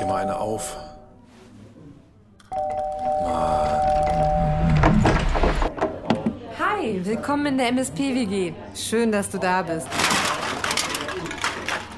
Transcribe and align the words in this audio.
dir 0.00 0.06
mal 0.06 0.16
eine 0.22 0.38
auf. 0.38 0.76
Hi, 6.58 7.00
willkommen 7.04 7.46
in 7.46 7.58
der 7.58 7.68
MSP-WG. 7.68 8.52
Schön, 8.74 9.12
dass 9.12 9.30
du 9.30 9.38
da 9.38 9.62
bist. 9.62 9.86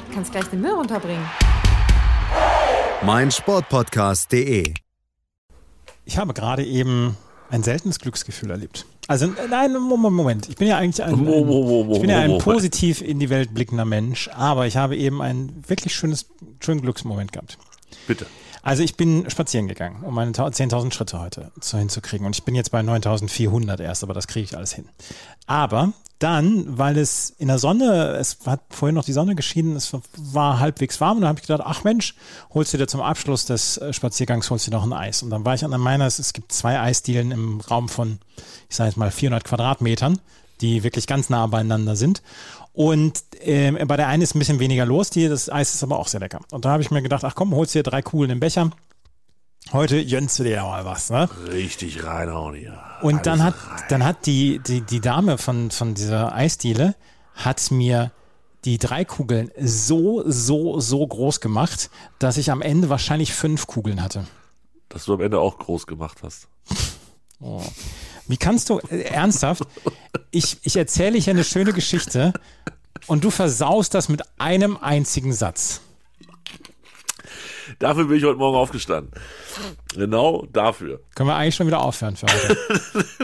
Du 0.08 0.14
kannst 0.14 0.32
gleich 0.32 0.46
den 0.46 0.60
Müll 0.60 0.72
runterbringen. 0.72 1.24
mein 3.02 3.30
Sportpodcast.de. 3.30 4.74
Ich 6.04 6.18
habe 6.18 6.34
gerade 6.34 6.64
eben 6.64 7.16
ein 7.50 7.62
seltenes 7.62 7.98
Glücksgefühl 8.00 8.50
erlebt. 8.50 8.86
Also 9.06 9.26
nein, 9.48 9.72
Moment, 9.72 10.14
Moment. 10.14 10.48
Ich 10.48 10.56
bin 10.56 10.68
ja 10.68 10.78
eigentlich 10.78 11.02
ein, 11.04 11.16
mo- 11.16 11.90
ich 11.92 12.00
bin 12.00 12.10
ja 12.10 12.18
ein 12.20 12.38
positiv 12.38 13.00
in 13.02 13.18
die 13.18 13.28
Welt 13.30 13.52
blickender 13.54 13.84
Mensch, 13.84 14.28
aber 14.34 14.66
ich 14.66 14.76
habe 14.76 14.96
eben 14.96 15.20
einen 15.20 15.64
wirklich 15.68 15.94
schönes, 15.94 16.26
schönen 16.60 16.80
Glücksmoment 16.80 17.32
gehabt. 17.32 17.58
Bitte. 18.10 18.26
Also 18.62 18.82
ich 18.82 18.96
bin 18.96 19.30
spazieren 19.30 19.68
gegangen, 19.68 20.02
um 20.02 20.12
meine 20.12 20.32
10.000 20.32 20.92
Schritte 20.92 21.20
heute 21.20 21.52
zu, 21.60 21.78
hinzukriegen. 21.78 22.26
Und 22.26 22.34
ich 22.34 22.42
bin 22.42 22.56
jetzt 22.56 22.72
bei 22.72 22.80
9.400 22.80 23.80
erst, 23.80 24.02
aber 24.02 24.14
das 24.14 24.26
kriege 24.26 24.42
ich 24.42 24.56
alles 24.56 24.72
hin. 24.72 24.88
Aber 25.46 25.92
dann, 26.18 26.76
weil 26.76 26.98
es 26.98 27.30
in 27.38 27.46
der 27.46 27.60
Sonne, 27.60 28.16
es 28.18 28.38
hat 28.46 28.62
vorhin 28.70 28.96
noch 28.96 29.04
die 29.04 29.12
Sonne 29.12 29.36
geschienen, 29.36 29.76
es 29.76 29.92
war 30.16 30.58
halbwegs 30.58 31.00
warm 31.00 31.18
und 31.18 31.20
dann 31.20 31.28
habe 31.28 31.38
ich 31.38 31.46
gedacht, 31.46 31.62
ach 31.64 31.84
Mensch, 31.84 32.16
holst 32.52 32.74
du 32.74 32.78
dir 32.78 32.88
zum 32.88 33.00
Abschluss 33.00 33.44
des 33.44 33.78
äh, 33.78 33.92
Spaziergangs, 33.92 34.50
holst 34.50 34.66
du 34.66 34.72
dir 34.72 34.76
noch 34.78 34.84
ein 34.84 34.92
Eis. 34.92 35.22
Und 35.22 35.30
dann 35.30 35.44
war 35.44 35.54
ich 35.54 35.64
an 35.64 35.70
meiner, 35.80 36.06
es 36.06 36.32
gibt 36.32 36.50
zwei 36.50 36.80
Eisdielen 36.80 37.30
im 37.30 37.60
Raum 37.60 37.88
von, 37.88 38.18
ich 38.68 38.74
sage 38.74 38.88
jetzt 38.88 38.96
mal 38.96 39.12
400 39.12 39.44
Quadratmetern, 39.44 40.18
die 40.60 40.82
wirklich 40.82 41.06
ganz 41.06 41.30
nah 41.30 41.46
beieinander 41.46 41.96
sind. 41.96 42.22
Und 42.72 43.24
ähm, 43.40 43.78
bei 43.86 43.96
der 43.96 44.08
einen 44.08 44.22
ist 44.22 44.34
ein 44.34 44.38
bisschen 44.38 44.60
weniger 44.60 44.86
los, 44.86 45.10
die, 45.10 45.28
das 45.28 45.50
Eis 45.50 45.74
ist 45.74 45.82
aber 45.82 45.98
auch 45.98 46.08
sehr 46.08 46.20
lecker. 46.20 46.40
Und 46.50 46.64
da 46.64 46.70
habe 46.70 46.82
ich 46.82 46.90
mir 46.90 47.02
gedacht, 47.02 47.24
ach 47.24 47.34
komm, 47.34 47.54
holst 47.54 47.74
dir 47.74 47.82
drei 47.82 48.02
Kugeln 48.02 48.30
im 48.30 48.40
Becher. 48.40 48.70
Heute 49.72 49.98
jönnst 49.98 50.38
du 50.38 50.44
dir 50.44 50.52
ja 50.52 50.64
mal 50.64 50.84
was, 50.84 51.10
ne? 51.10 51.28
Richtig 51.52 52.04
reinhauen 52.04 52.54
hier. 52.54 52.80
Und 53.02 53.26
dann 53.26 53.42
hat, 53.42 53.54
rein. 53.54 53.82
dann 53.88 54.04
hat 54.04 54.26
die, 54.26 54.60
die, 54.66 54.80
die 54.80 55.00
Dame 55.00 55.38
von, 55.38 55.70
von 55.70 55.94
dieser 55.94 56.34
Eisdiele 56.34 56.94
hat 57.34 57.70
mir 57.70 58.10
die 58.64 58.78
drei 58.78 59.04
Kugeln 59.04 59.50
so, 59.58 60.22
so, 60.26 60.80
so 60.80 61.06
groß 61.06 61.40
gemacht, 61.40 61.90
dass 62.18 62.36
ich 62.36 62.50
am 62.50 62.62
Ende 62.62 62.88
wahrscheinlich 62.88 63.32
fünf 63.32 63.66
Kugeln 63.66 64.02
hatte. 64.02 64.26
Dass 64.88 65.04
du 65.04 65.14
am 65.14 65.20
Ende 65.20 65.38
auch 65.38 65.58
groß 65.58 65.86
gemacht 65.86 66.18
hast. 66.22 66.48
Wie 68.30 68.36
kannst 68.36 68.70
du, 68.70 68.78
äh, 68.78 69.02
ernsthaft, 69.02 69.62
ich, 70.30 70.58
ich 70.62 70.76
erzähle 70.76 71.18
hier 71.18 71.32
eine 71.32 71.44
schöne 71.44 71.72
Geschichte 71.72 72.32
und 73.06 73.24
du 73.24 73.30
versaust 73.30 73.94
das 73.94 74.08
mit 74.08 74.22
einem 74.38 74.76
einzigen 74.76 75.32
Satz. 75.32 75.80
Dafür 77.80 78.04
bin 78.04 78.18
ich 78.18 78.24
heute 78.24 78.36
Morgen 78.38 78.56
aufgestanden. 78.58 79.10
Genau 79.94 80.46
dafür. 80.52 81.00
Können 81.14 81.30
wir 81.30 81.34
eigentlich 81.36 81.54
schon 81.56 81.66
wieder 81.66 81.80
aufhören 81.80 82.14
für 82.14 82.26
heute. 82.26 82.56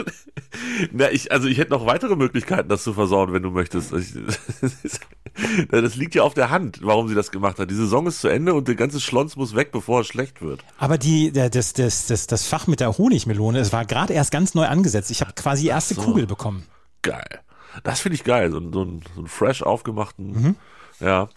Na, 0.91 1.11
ich, 1.11 1.31
also 1.31 1.47
ich 1.47 1.59
hätte 1.59 1.69
noch 1.71 1.85
weitere 1.85 2.15
Möglichkeiten, 2.15 2.67
das 2.67 2.83
zu 2.83 2.93
versauen, 2.93 3.31
wenn 3.33 3.43
du 3.43 3.51
möchtest. 3.51 3.93
Ich, 3.93 4.13
das 5.71 5.95
liegt 5.95 6.15
ja 6.15 6.23
auf 6.23 6.33
der 6.33 6.49
Hand, 6.49 6.79
warum 6.81 7.07
sie 7.07 7.13
das 7.13 7.29
gemacht 7.29 7.59
hat. 7.59 7.69
Die 7.69 7.75
Saison 7.75 8.07
ist 8.07 8.19
zu 8.19 8.27
Ende 8.29 8.55
und 8.55 8.67
der 8.67 8.73
ganze 8.73 8.99
Schlons 8.99 9.35
muss 9.35 9.55
weg, 9.55 9.71
bevor 9.71 10.01
es 10.01 10.07
schlecht 10.07 10.41
wird. 10.41 10.61
Aber 10.79 10.97
die, 10.97 11.31
das, 11.31 11.73
das, 11.73 12.07
das, 12.07 12.25
das 12.25 12.47
Fach 12.47 12.65
mit 12.65 12.79
der 12.79 12.97
Honigmelone, 12.97 13.59
es 13.59 13.71
war 13.71 13.85
gerade 13.85 14.13
erst 14.13 14.31
ganz 14.31 14.55
neu 14.55 14.65
angesetzt. 14.65 15.11
Ich 15.11 15.21
habe 15.21 15.33
quasi 15.33 15.63
die 15.63 15.67
erste 15.69 15.93
so. 15.93 16.01
Kugel 16.01 16.25
bekommen. 16.25 16.65
Geil. 17.03 17.41
Das 17.83 17.99
finde 17.99 18.15
ich 18.15 18.23
geil. 18.23 18.49
So, 18.51 18.57
ein- 18.57 18.73
so, 18.73 18.85
so 19.15 19.21
ein 19.21 19.27
fresh 19.27 19.61
aufgemachten. 19.61 20.31
Mhm. 20.31 20.55
Ja. 20.99 21.29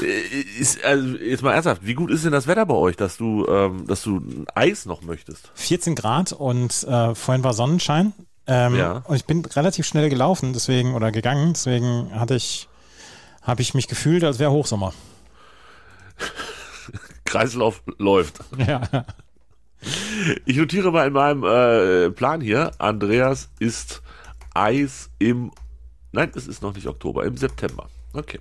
Äh, 0.00 0.04
Ist, 0.60 0.84
also 0.84 1.16
jetzt 1.16 1.42
mal 1.42 1.52
ernsthaft, 1.52 1.80
wie 1.84 1.94
gut 1.94 2.10
ist 2.10 2.24
denn 2.24 2.32
das 2.32 2.46
Wetter 2.46 2.66
bei 2.66 2.74
euch, 2.74 2.96
dass 2.96 3.16
du, 3.16 3.46
ähm, 3.48 3.86
dass 3.86 4.02
du 4.02 4.20
Eis 4.54 4.84
noch 4.86 5.02
möchtest? 5.02 5.50
14 5.54 5.94
Grad 5.94 6.32
und 6.32 6.84
äh, 6.84 7.14
vorhin 7.14 7.42
war 7.44 7.54
Sonnenschein. 7.54 8.12
Ähm, 8.46 8.74
Ja. 8.76 9.02
Und 9.06 9.16
ich 9.16 9.24
bin 9.24 9.44
relativ 9.44 9.86
schnell 9.86 10.10
gelaufen, 10.10 10.52
deswegen 10.52 10.94
oder 10.94 11.10
gegangen, 11.12 11.52
deswegen 11.54 12.10
hatte 12.18 12.34
ich, 12.34 12.68
habe 13.42 13.62
ich 13.62 13.74
mich 13.74 13.88
gefühlt, 13.88 14.24
als 14.24 14.38
wäre 14.38 14.50
Hochsommer. 14.50 14.92
Kreislauf 17.24 17.82
läuft. 17.98 18.40
Ja. 18.58 18.82
Ich 20.44 20.56
notiere 20.56 20.90
mal 20.90 21.06
in 21.06 21.12
meinem 21.12 21.44
äh, 21.44 22.10
Plan 22.10 22.40
hier, 22.40 22.72
Andreas 22.78 23.48
ist 23.60 24.02
Eis 24.52 25.08
im, 25.20 25.52
nein, 26.10 26.32
es 26.34 26.48
ist 26.48 26.62
noch 26.62 26.74
nicht 26.74 26.88
Oktober, 26.88 27.24
im 27.24 27.36
September. 27.36 27.88
Okay. 28.12 28.40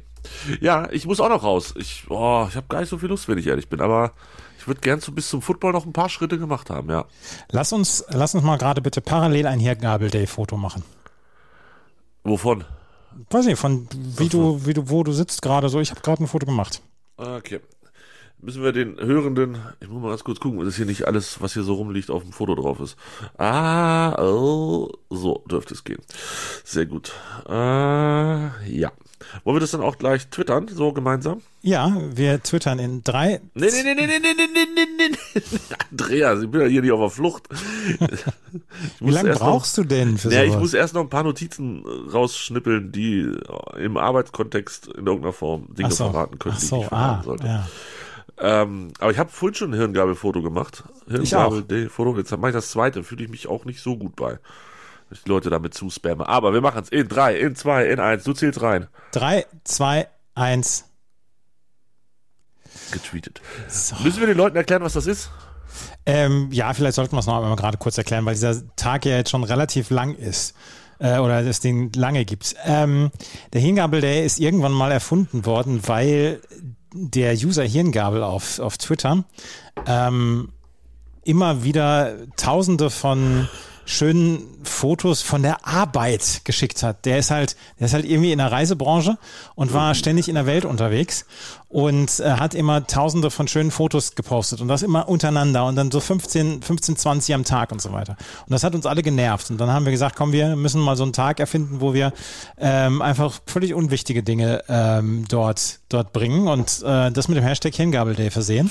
Ja, 0.62 0.90
ich 0.92 1.06
muss 1.06 1.20
auch 1.20 1.30
noch 1.30 1.44
raus. 1.44 1.74
Ich, 1.78 2.06
oh, 2.10 2.46
ich 2.50 2.56
habe 2.56 2.68
gar 2.68 2.80
nicht 2.80 2.90
so 2.90 2.98
viel 2.98 3.10
Lust, 3.10 3.28
wenn 3.28 3.38
ich 3.38 3.48
ehrlich 3.48 3.70
bin, 3.70 3.82
aber 3.82 4.14
ich 4.58 4.68
würde 4.68 4.82
gern 4.82 5.00
so 5.00 5.12
bis 5.12 5.30
zum 5.30 5.42
Football 5.42 5.74
noch 5.74 5.86
ein 5.86 5.94
paar 5.94 6.10
Schritte 6.10 6.38
gemacht 6.38 6.70
haben, 6.70 6.90
ja. 6.90 7.06
Lass 7.52 7.74
uns, 7.74 8.06
lass 8.10 8.36
uns 8.36 8.44
mal 8.44 8.58
gerade 8.58 8.82
bitte 8.82 9.02
parallel 9.02 9.48
ein 9.48 9.60
Hirgabel 9.60 10.10
Day 10.10 10.28
Foto 10.28 10.58
machen. 10.58 10.84
Wovon? 12.24 12.66
Weiß 13.30 13.46
nicht, 13.46 13.60
von 13.60 13.88
wie 13.92 14.30
du, 14.30 14.66
wie 14.66 14.74
du, 14.74 14.90
wo 14.90 15.04
du 15.04 15.12
sitzt 15.12 15.42
gerade 15.42 15.70
so. 15.70 15.80
Ich 15.80 15.92
habe 15.92 16.02
gerade 16.02 16.24
ein 16.24 16.28
Foto 16.28 16.46
gemacht. 16.46 16.82
Okay. 17.18 17.62
Müssen 18.40 18.62
wir 18.64 18.72
den 18.72 18.98
Hörenden, 19.00 19.58
ich 19.80 19.88
muss 19.90 20.02
mal 20.02 20.10
ganz 20.10 20.24
kurz 20.24 20.40
gucken, 20.40 20.64
dass 20.64 20.76
hier 20.76 20.86
nicht 20.86 21.06
alles, 21.08 21.42
was 21.42 21.54
hier 21.54 21.64
so 21.64 21.74
rumliegt, 21.74 22.12
auf 22.12 22.22
dem 22.22 22.32
Foto 22.32 22.54
drauf 22.54 22.80
ist. 22.80 22.96
Ah, 23.38 24.14
oh, 24.24 24.92
so 25.10 25.44
dürfte 25.50 25.74
es 25.74 25.84
gehen. 25.84 26.02
Sehr 26.64 26.86
gut. 26.86 27.14
Äh, 27.50 27.54
ja. 27.54 28.92
Wollen 29.44 29.56
wir 29.56 29.60
das 29.60 29.72
dann 29.72 29.82
auch 29.82 29.98
gleich 29.98 30.28
twittern, 30.28 30.68
so 30.72 30.94
gemeinsam? 30.94 31.42
Ja, 31.64 31.98
wir 32.14 32.42
twittern 32.44 32.78
in 32.78 33.04
drei. 33.04 33.42
Nee, 33.56 33.66
nee, 33.72 33.84
nee, 33.84 33.96
nee, 33.96 34.08
nee, 34.08 34.20
nee, 34.20 34.34
nee, 34.38 34.68
nee, 34.76 34.86
nee, 35.10 35.18
nee. 35.34 35.76
Andreas, 35.92 36.44
ich 36.44 36.50
bin 36.50 36.62
ja 36.62 36.68
hier 36.68 36.82
nicht 36.84 36.92
auf 36.92 37.00
der 37.02 37.10
Flucht. 37.10 37.44
Ich 38.00 38.10
Wie 39.00 39.10
lange 39.10 39.30
erst 39.30 39.42
noch- 39.42 39.48
brauchst 39.48 39.78
du 39.80 39.84
denn 39.84 40.18
für 40.20 40.32
Ja, 40.32 40.44
ich 40.44 40.50
sowas? 40.52 40.62
muss 40.62 40.74
erst 40.76 40.94
noch 40.94 41.02
ein 41.02 41.10
paar 41.10 41.24
Notizen 41.24 41.84
äh, 41.84 42.12
rausschnippeln, 42.12 42.92
die 42.92 43.22
äh, 43.22 43.84
im 43.84 43.98
Arbeitskontext 43.98 44.88
in 44.88 45.08
irgendeiner 45.08 45.34
Form 45.34 45.74
Dinge 45.74 45.90
so. 45.92 46.10
verraten 46.10 46.38
können, 46.38 46.56
Ach 46.56 46.62
die 46.62 46.66
so, 46.68 46.76
ich 46.76 46.82
nicht 46.84 46.90
verraten 46.90 47.20
ah, 47.20 47.24
sollte. 47.24 47.48
ja. 47.48 47.68
Ähm, 48.40 48.92
aber 49.00 49.12
ich 49.12 49.18
habe 49.18 49.30
vorhin 49.32 49.56
schon 49.56 49.72
ein 49.72 49.80
Hirngabelfoto 49.80 50.42
gemacht. 50.42 50.84
Hirngabel-Foto. 51.08 52.18
Jetzt 52.18 52.32
mache 52.38 52.50
ich 52.50 52.56
das 52.56 52.72
zweite. 52.72 53.04
Fühle 53.04 53.24
ich 53.24 53.30
mich 53.30 53.48
auch 53.48 53.66
nicht 53.66 53.82
so 53.82 53.98
gut 53.98 54.16
bei. 54.16 54.40
Dass 55.10 55.20
ich 55.20 55.24
die 55.24 55.30
Leute 55.30 55.50
damit 55.50 55.74
zuspammen. 55.74 56.26
Aber 56.26 56.54
wir 56.54 56.62
machen 56.62 56.84
es 56.84 56.90
in 56.90 57.08
drei, 57.08 57.40
in 57.40 57.56
zwei, 57.56 57.88
in 57.88 58.00
eins. 58.00 58.24
Du 58.24 58.34
zählst 58.34 58.62
rein. 58.62 58.88
Drei, 59.12 59.46
zwei, 59.64 60.08
eins. 60.36 60.86
Getweetet. 62.92 63.42
So. 63.68 63.96
Müssen 64.04 64.20
wir 64.20 64.28
den 64.28 64.38
Leuten 64.38 64.56
erklären, 64.56 64.84
was 64.84 64.94
das 64.94 65.08
ist? 65.08 65.32
Ähm, 66.06 66.50
ja, 66.52 66.74
vielleicht 66.74 66.96
sollten 66.96 67.16
wir 67.16 67.20
es 67.20 67.26
noch 67.26 67.38
einmal 67.38 67.56
gerade 67.56 67.78
kurz 67.78 67.98
erklären, 67.98 68.26
weil 68.26 68.34
dieser 68.34 68.64
Tag 68.76 69.06
ja 69.06 69.18
jetzt 69.18 69.30
schon 69.30 69.44
relativ 69.44 69.90
lang 69.90 70.16
ist. 70.16 70.56
Äh, 71.00 71.20
oder 71.20 71.42
es 71.42 71.60
den 71.60 71.92
lange 71.94 72.26
gibt. 72.26 72.56
Ähm, 72.66 73.12
der 73.54 73.62
Hirngabel 73.62 74.02
Day 74.02 74.26
ist 74.26 74.40
irgendwann 74.40 74.72
mal 74.72 74.92
erfunden 74.92 75.46
worden, 75.46 75.82
weil 75.86 76.42
der 76.98 77.34
User 77.34 77.64
Hirngabel 77.64 78.24
auf, 78.24 78.60
auf 78.60 78.78
Twitter. 78.78 79.24
Ähm, 79.86 80.50
immer 81.24 81.64
wieder 81.64 82.16
tausende 82.38 82.90
von 82.90 83.48
schönen 83.88 84.44
Fotos 84.64 85.22
von 85.22 85.42
der 85.42 85.66
Arbeit 85.66 86.42
geschickt 86.44 86.84
hat. 86.84 87.06
Der 87.06 87.18
ist 87.18 87.32
halt, 87.32 87.56
der 87.80 87.88
ist 87.88 87.94
halt 87.94 88.06
irgendwie 88.06 88.34
in 88.34 88.38
der 88.38 88.52
Reisebranche 88.52 89.18
und 89.56 89.74
war 89.74 89.96
ständig 89.96 90.28
in 90.28 90.36
der 90.36 90.46
Welt 90.46 90.66
unterwegs 90.66 91.26
und 91.70 92.20
äh, 92.20 92.32
hat 92.32 92.54
immer 92.54 92.86
tausende 92.86 93.32
von 93.32 93.48
schönen 93.48 93.72
Fotos 93.72 94.16
gepostet 94.16 94.60
und 94.60 94.68
das 94.68 94.84
immer 94.84 95.08
untereinander 95.08 95.66
und 95.66 95.78
dann 95.78 95.90
so 95.90 96.02
15, 96.02 96.62
15, 96.62 96.98
20 96.98 97.36
am 97.36 97.46
Tag 97.46 97.72
und 97.72 97.82
so 97.82 97.94
weiter. 97.94 98.18
Und 98.46 98.52
das 98.52 98.64
hat 98.66 98.76
uns 98.76 98.86
alle 98.86 99.02
genervt. 99.02 99.50
Und 99.52 99.58
dann 99.58 99.72
haben 99.72 99.86
wir 99.86 99.92
gesagt, 99.94 100.18
komm, 100.18 100.34
wir 100.34 100.58
müssen 100.58 100.82
mal 100.82 100.98
so 100.98 101.04
einen 101.04 101.14
Tag 101.14 101.40
erfinden, 101.40 101.80
wo 101.80 101.94
wir 101.94 102.12
ähm, 102.60 103.02
einfach 103.02 103.40
völlig 103.46 103.74
unwichtige 103.74 104.22
Dinge 104.22 104.64
ähm, 104.68 105.26
dort, 105.30 105.80
dort 105.88 106.12
bringen 106.12 106.50
und 106.50 106.84
äh, 106.84 107.10
das 107.12 107.30
mit 107.30 107.38
dem 107.38 107.44
Hashtag 107.46 107.74
Hirngabel 107.74 108.16
Day 108.16 108.32
versehen. 108.32 108.70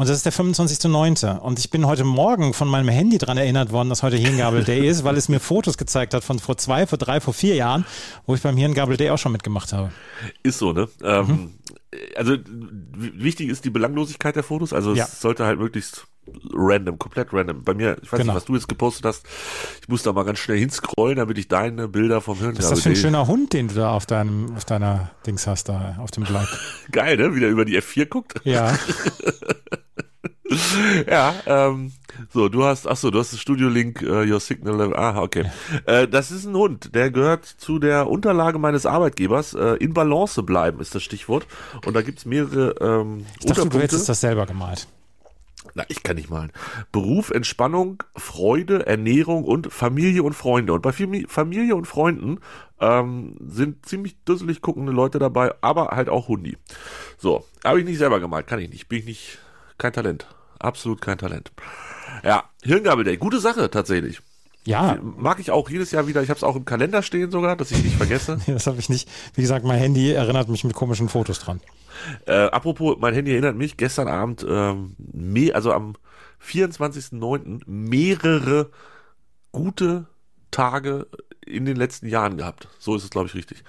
Und 0.00 0.08
das 0.08 0.16
ist 0.16 0.24
der 0.24 0.32
25.09. 0.32 1.36
Und 1.40 1.58
ich 1.58 1.68
bin 1.68 1.86
heute 1.86 2.04
Morgen 2.04 2.54
von 2.54 2.68
meinem 2.68 2.88
Handy 2.88 3.18
dran 3.18 3.36
erinnert 3.36 3.70
worden, 3.70 3.90
dass 3.90 4.02
heute 4.02 4.16
Hirngabel 4.16 4.64
Day 4.64 4.88
ist, 4.88 5.04
weil 5.04 5.14
es 5.18 5.28
mir 5.28 5.40
Fotos 5.40 5.76
gezeigt 5.76 6.14
hat 6.14 6.24
von 6.24 6.38
vor 6.38 6.56
zwei, 6.56 6.86
vor 6.86 6.96
drei, 6.96 7.20
vor 7.20 7.34
vier 7.34 7.54
Jahren, 7.54 7.84
wo 8.24 8.34
ich 8.34 8.40
beim 8.40 8.56
Hirngabel 8.56 8.96
Day 8.96 9.10
auch 9.10 9.18
schon 9.18 9.32
mitgemacht 9.32 9.74
habe. 9.74 9.90
Ist 10.42 10.56
so, 10.58 10.72
ne? 10.72 10.88
Ähm, 11.04 11.52
Also 12.16 12.32
w- 12.32 13.10
wichtig 13.16 13.50
ist 13.50 13.66
die 13.66 13.70
Belanglosigkeit 13.70 14.36
der 14.36 14.42
Fotos. 14.42 14.72
Also 14.72 14.94
Ja. 14.94 15.04
es 15.04 15.20
sollte 15.20 15.44
halt 15.44 15.58
möglichst 15.58 16.06
random, 16.54 16.98
komplett 16.98 17.32
random. 17.34 17.62
Bei 17.64 17.74
mir, 17.74 17.96
ich 18.02 18.10
weiß 18.10 18.20
Genau. 18.20 18.32
nicht, 18.32 18.36
was 18.36 18.44
du 18.46 18.54
jetzt 18.54 18.68
gepostet 18.68 19.04
hast. 19.04 19.26
Ich 19.82 19.88
muss 19.88 20.02
da 20.02 20.12
mal 20.14 20.24
ganz 20.24 20.38
schnell 20.38 20.58
hinscrollen, 20.58 21.16
damit 21.16 21.36
ich 21.36 21.48
deine 21.48 21.88
Bilder 21.88 22.20
vom 22.22 22.38
Hirn 22.38 22.56
Was 22.56 22.64
ist 22.64 22.70
das 22.70 22.80
für 22.82 22.88
ein 22.90 22.96
schöner 22.96 23.26
Hund, 23.26 23.52
den 23.52 23.68
du 23.68 23.74
da 23.74 23.90
auf 23.92 24.06
deinem, 24.06 24.54
auf 24.56 24.64
deiner 24.64 25.10
Dings 25.26 25.46
hast, 25.46 25.68
da 25.68 25.96
auf 25.98 26.10
dem 26.10 26.22
Blog? 26.24 26.46
Geil, 26.90 27.16
ne? 27.18 27.34
Wie 27.34 27.40
der 27.40 27.50
über 27.50 27.66
die 27.66 27.76
F4 27.76 28.06
guckt. 28.06 28.40
Ja. 28.44 28.78
Ja, 31.08 31.34
ähm, 31.46 31.92
so, 32.32 32.48
du 32.48 32.64
hast, 32.64 32.86
ach 32.86 32.96
so, 32.96 33.10
du 33.10 33.18
hast 33.18 33.32
das 33.32 33.40
Studio-Link, 33.40 34.02
äh, 34.02 34.30
Your 34.30 34.40
Signal 34.40 34.76
Level, 34.76 34.96
ah, 34.96 35.20
okay. 35.22 35.50
Äh, 35.86 36.08
das 36.08 36.30
ist 36.30 36.44
ein 36.44 36.54
Hund, 36.54 36.94
der 36.94 37.10
gehört 37.10 37.46
zu 37.46 37.78
der 37.78 38.08
Unterlage 38.08 38.58
meines 38.58 38.86
Arbeitgebers. 38.86 39.54
Äh, 39.54 39.76
in 39.76 39.94
Balance 39.94 40.42
bleiben 40.42 40.80
ist 40.80 40.94
das 40.94 41.02
Stichwort. 41.02 41.46
Und 41.86 41.94
da 41.94 42.02
gibt's 42.02 42.24
mehrere 42.24 42.74
ähm, 42.80 43.26
Ich 43.38 43.46
dachte, 43.46 43.68
du 43.68 43.80
hättest 43.80 44.08
das 44.08 44.20
selber 44.20 44.46
gemalt. 44.46 44.88
Na, 45.74 45.84
ich 45.88 46.02
kann 46.02 46.16
nicht 46.16 46.30
malen. 46.30 46.52
Beruf, 46.90 47.30
Entspannung, 47.30 48.02
Freude, 48.16 48.86
Ernährung 48.86 49.44
und 49.44 49.72
Familie 49.72 50.22
und 50.22 50.32
Freunde. 50.32 50.72
Und 50.72 50.82
bei 50.82 50.92
Familie 50.92 51.76
und 51.76 51.86
Freunden 51.86 52.40
ähm, 52.80 53.36
sind 53.40 53.86
ziemlich 53.86 54.16
dusselig 54.24 54.62
guckende 54.62 54.90
Leute 54.90 55.18
dabei, 55.18 55.54
aber 55.60 55.88
halt 55.88 56.08
auch 56.08 56.28
Hundi. 56.28 56.56
So, 57.18 57.44
habe 57.64 57.78
ich 57.78 57.84
nicht 57.84 57.98
selber 57.98 58.20
gemalt, 58.20 58.46
kann 58.46 58.58
ich 58.58 58.70
nicht. 58.70 58.88
Bin 58.88 59.00
ich 59.00 59.04
nicht, 59.04 59.38
kein 59.78 59.92
Talent. 59.92 60.26
Absolut 60.60 61.00
kein 61.00 61.18
Talent. 61.18 61.50
Ja, 62.22 62.44
Hirngabel 62.62 63.16
gute 63.16 63.40
Sache 63.40 63.70
tatsächlich. 63.70 64.20
Ja. 64.64 64.98
Mag 65.00 65.40
ich 65.40 65.50
auch 65.50 65.70
jedes 65.70 65.90
Jahr 65.90 66.06
wieder. 66.06 66.22
Ich 66.22 66.28
habe 66.28 66.36
es 66.36 66.44
auch 66.44 66.54
im 66.54 66.66
Kalender 66.66 67.02
stehen 67.02 67.30
sogar, 67.30 67.56
dass 67.56 67.70
ich 67.70 67.82
nicht 67.82 67.96
vergesse. 67.96 68.38
das 68.46 68.66
habe 68.66 68.78
ich 68.78 68.88
nicht. 68.88 69.08
Wie 69.34 69.40
gesagt, 69.40 69.64
mein 69.64 69.78
Handy 69.78 70.12
erinnert 70.12 70.48
mich 70.48 70.64
mit 70.64 70.74
komischen 70.74 71.08
Fotos 71.08 71.38
dran. 71.38 71.60
Äh, 72.26 72.32
apropos, 72.32 72.96
mein 73.00 73.14
Handy 73.14 73.32
erinnert 73.32 73.56
mich, 73.56 73.76
gestern 73.76 74.08
Abend, 74.08 74.44
ähm, 74.48 74.96
me 74.98 75.54
also 75.54 75.72
am 75.72 75.94
24.09. 76.46 77.62
mehrere 77.66 78.70
gute 79.52 80.06
Tage 80.50 81.06
in 81.50 81.64
den 81.64 81.76
letzten 81.76 82.06
Jahren 82.06 82.36
gehabt. 82.36 82.68
So 82.78 82.94
ist 82.96 83.04
es, 83.04 83.10
glaube 83.10 83.28
ich, 83.28 83.34
richtig. 83.34 83.64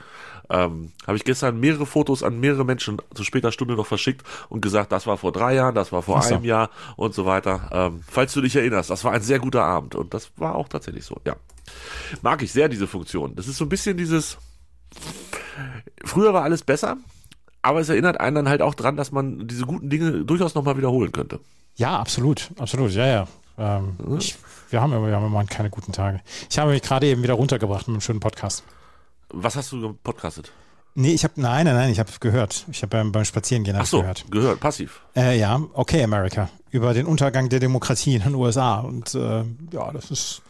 Ähm, 0.50 0.92
Habe 1.08 1.18
ich 1.18 1.24
gestern 1.24 1.60
mehrere 1.60 1.86
Fotos 1.86 2.24
an 2.24 2.40
mehrere 2.40 2.66
Menschen 2.66 2.98
zu 3.14 3.24
später 3.24 3.52
Stunde 3.52 3.76
noch 3.76 3.88
verschickt 3.88 4.26
und 4.50 4.62
gesagt, 4.62 4.92
das 4.92 5.08
war 5.08 5.18
vor 5.18 5.32
drei 5.32 5.56
Jahren, 5.56 5.76
das 5.76 5.92
war 5.92 6.02
vor 6.02 6.22
so. 6.22 6.36
einem 6.36 6.44
Jahr 6.44 6.70
und 6.98 7.14
so 7.14 7.26
weiter. 7.26 7.70
Ähm, 7.72 8.04
falls 8.08 8.34
du 8.34 8.42
dich 8.42 8.56
erinnerst, 8.56 8.90
das 8.90 9.04
war 9.04 9.14
ein 9.14 9.22
sehr 9.22 9.40
guter 9.40 9.64
Abend 9.64 9.96
und 9.96 10.14
das 10.14 10.32
war 10.36 10.56
auch 10.56 10.68
tatsächlich 10.68 11.06
so, 11.06 11.20
ja. 11.26 11.36
Mag 12.22 12.42
ich 12.42 12.52
sehr 12.52 12.68
diese 12.68 12.88
Funktion. 12.88 13.36
Das 13.36 13.48
ist 13.48 13.58
so 13.58 13.66
ein 13.66 13.70
bisschen 13.70 13.96
dieses, 13.96 14.38
früher 16.04 16.34
war 16.34 16.44
alles 16.44 16.64
besser, 16.64 16.98
aber 17.62 17.80
es 17.80 17.88
erinnert 17.88 18.20
einen 18.20 18.36
dann 18.36 18.50
halt 18.50 18.62
auch 18.62 18.76
dran, 18.76 18.98
dass 18.98 19.12
man 19.12 19.48
diese 19.48 19.66
guten 19.66 19.90
Dinge 19.90 20.26
durchaus 20.26 20.54
nochmal 20.54 20.78
wiederholen 20.78 21.14
könnte. 21.14 21.40
Ja, 21.76 21.98
absolut, 21.98 22.50
absolut, 22.58 22.92
ja, 22.92 23.08
ja. 23.08 23.28
Ähm, 23.62 23.96
ich, 24.18 24.36
wir, 24.72 24.82
haben 24.82 24.92
immer, 24.92 25.08
wir 25.08 25.16
haben 25.16 25.26
immer 25.26 25.46
keine 25.46 25.70
guten 25.70 25.92
Tage. 25.92 26.22
Ich 26.50 26.58
habe 26.58 26.72
mich 26.72 26.82
gerade 26.82 27.06
eben 27.06 27.22
wieder 27.22 27.36
runtergebracht 27.36 27.88
mit 27.88 27.96
einem 27.96 28.02
schönen 28.02 28.20
Podcast. 28.20 28.64
Was 29.30 29.56
hast 29.56 29.72
du 29.72 29.94
podcastet? 30.04 30.52
Nee, 30.96 31.14
ich 31.14 31.24
habe 31.24 31.40
nein, 31.40 31.66
nein, 31.66 31.76
nein, 31.76 31.92
ich 31.92 32.00
habe 32.00 32.12
gehört. 32.20 32.66
Ich 32.72 32.82
habe 32.82 32.90
beim, 32.90 33.12
beim 33.12 33.24
Spazierengehen 33.24 33.78
Ach 33.78 33.86
so, 33.86 34.02
gehört. 34.02 34.26
gehört, 34.30 34.60
passiv. 34.60 35.02
Äh, 35.16 35.40
ja, 35.40 35.62
okay, 35.74 36.04
America. 36.04 36.50
Über 36.72 36.94
den 36.94 37.06
Untergang 37.06 37.50
der 37.50 37.60
Demokratie 37.60 38.16
in 38.16 38.24
den 38.24 38.36
USA. 38.36 38.80
Und 38.80 39.14
äh, 39.14 39.44
ja, 39.72 39.92
das 39.94 40.12
ist, 40.12 40.42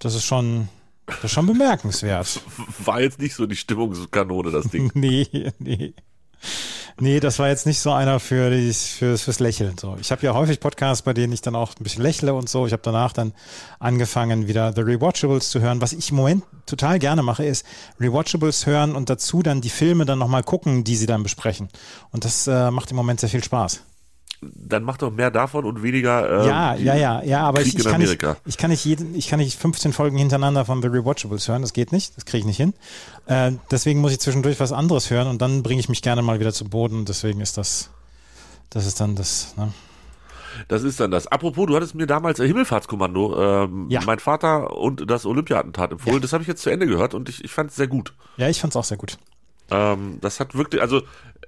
das 0.00 0.14
ist 0.14 0.24
schon, 0.24 0.68
das 1.06 1.24
ist 1.24 1.32
schon 1.32 1.46
bemerkenswert. 1.46 2.40
War 2.84 3.00
jetzt 3.00 3.20
nicht 3.20 3.34
so 3.34 3.46
die 3.46 3.54
Stimmungskanone, 3.56 4.50
das 4.50 4.68
Ding. 4.68 4.90
nee, 4.94 5.52
nee. 5.58 5.94
Nee, 6.98 7.20
das 7.20 7.38
war 7.38 7.48
jetzt 7.48 7.66
nicht 7.66 7.80
so 7.80 7.92
einer 7.92 8.20
für 8.20 8.50
die, 8.50 8.72
fürs, 8.72 9.22
fürs 9.22 9.40
Lächeln. 9.40 9.76
So. 9.78 9.96
Ich 10.00 10.10
habe 10.10 10.24
ja 10.24 10.34
häufig 10.34 10.60
Podcasts, 10.60 11.02
bei 11.02 11.12
denen 11.12 11.32
ich 11.32 11.42
dann 11.42 11.54
auch 11.54 11.70
ein 11.78 11.82
bisschen 11.82 12.02
lächle 12.02 12.34
und 12.34 12.48
so. 12.48 12.66
Ich 12.66 12.72
habe 12.72 12.82
danach 12.82 13.12
dann 13.12 13.32
angefangen, 13.78 14.48
wieder 14.48 14.72
The 14.74 14.82
Rewatchables 14.82 15.50
zu 15.50 15.60
hören. 15.60 15.80
Was 15.80 15.92
ich 15.92 16.10
im 16.10 16.16
Moment 16.16 16.44
total 16.66 16.98
gerne 16.98 17.22
mache, 17.22 17.44
ist 17.44 17.64
Rewatchables 18.00 18.66
hören 18.66 18.94
und 18.94 19.10
dazu 19.10 19.42
dann 19.42 19.60
die 19.60 19.70
Filme 19.70 20.04
dann 20.04 20.18
nochmal 20.18 20.42
gucken, 20.42 20.84
die 20.84 20.96
sie 20.96 21.06
dann 21.06 21.22
besprechen. 21.22 21.68
Und 22.12 22.24
das 22.24 22.46
äh, 22.46 22.70
macht 22.70 22.90
im 22.90 22.96
Moment 22.96 23.20
sehr 23.20 23.28
viel 23.28 23.44
Spaß 23.44 23.82
dann 24.42 24.84
mach 24.84 24.96
doch 24.96 25.10
mehr 25.10 25.30
davon 25.30 25.64
und 25.64 25.82
weniger. 25.82 26.44
Äh, 26.44 26.48
ja, 26.48 26.74
ja, 26.74 26.94
ja, 26.94 27.22
ja, 27.22 27.42
aber 27.42 27.60
ich, 27.60 27.76
ich, 27.76 27.84
kann 27.84 28.00
nicht, 28.00 28.18
ich 28.46 28.56
kann 28.56 28.70
nicht 28.70 28.84
jeden, 28.84 29.14
ich 29.14 29.28
kann 29.28 29.38
nicht 29.38 29.58
15 29.58 29.92
Folgen 29.92 30.16
hintereinander 30.16 30.64
von 30.64 30.80
The 30.80 30.88
Rewatchables 30.88 31.46
hören. 31.48 31.62
Das 31.62 31.72
geht 31.72 31.92
nicht, 31.92 32.16
das 32.16 32.24
kriege 32.24 32.40
ich 32.40 32.46
nicht 32.46 32.56
hin. 32.56 32.72
Äh, 33.26 33.52
deswegen 33.70 34.00
muss 34.00 34.12
ich 34.12 34.20
zwischendurch 34.20 34.58
was 34.58 34.72
anderes 34.72 35.10
hören 35.10 35.28
und 35.28 35.42
dann 35.42 35.62
bringe 35.62 35.80
ich 35.80 35.88
mich 35.88 36.00
gerne 36.00 36.22
mal 36.22 36.40
wieder 36.40 36.52
zu 36.52 36.64
Boden. 36.64 37.04
Deswegen 37.04 37.40
ist 37.40 37.58
das, 37.58 37.90
das 38.70 38.86
ist 38.86 39.00
dann 39.00 39.14
das. 39.14 39.54
Ne? 39.58 39.72
Das 40.68 40.82
ist 40.82 41.00
dann 41.00 41.10
das. 41.10 41.26
Apropos, 41.26 41.66
du 41.66 41.76
hattest 41.76 41.94
mir 41.94 42.06
damals 42.06 42.38
Himmelfahrtskommando, 42.38 43.64
ähm, 43.64 43.86
ja. 43.90 44.00
mein 44.06 44.18
Vater 44.18 44.76
und 44.76 45.10
das 45.10 45.26
Olympiatentat 45.26 45.92
empfohlen. 45.92 46.16
Ja. 46.16 46.20
Das 46.20 46.32
habe 46.32 46.42
ich 46.42 46.48
jetzt 46.48 46.62
zu 46.62 46.70
Ende 46.70 46.86
gehört 46.86 47.12
und 47.12 47.28
ich, 47.28 47.44
ich 47.44 47.52
fand 47.52 47.70
es 47.70 47.76
sehr 47.76 47.88
gut. 47.88 48.14
Ja, 48.38 48.48
ich 48.48 48.60
fand 48.60 48.72
es 48.72 48.76
auch 48.76 48.84
sehr 48.84 48.96
gut. 48.96 49.18
Ähm, 49.70 50.18
das 50.20 50.40
hat 50.40 50.54
wirklich, 50.54 50.82
also 50.82 50.98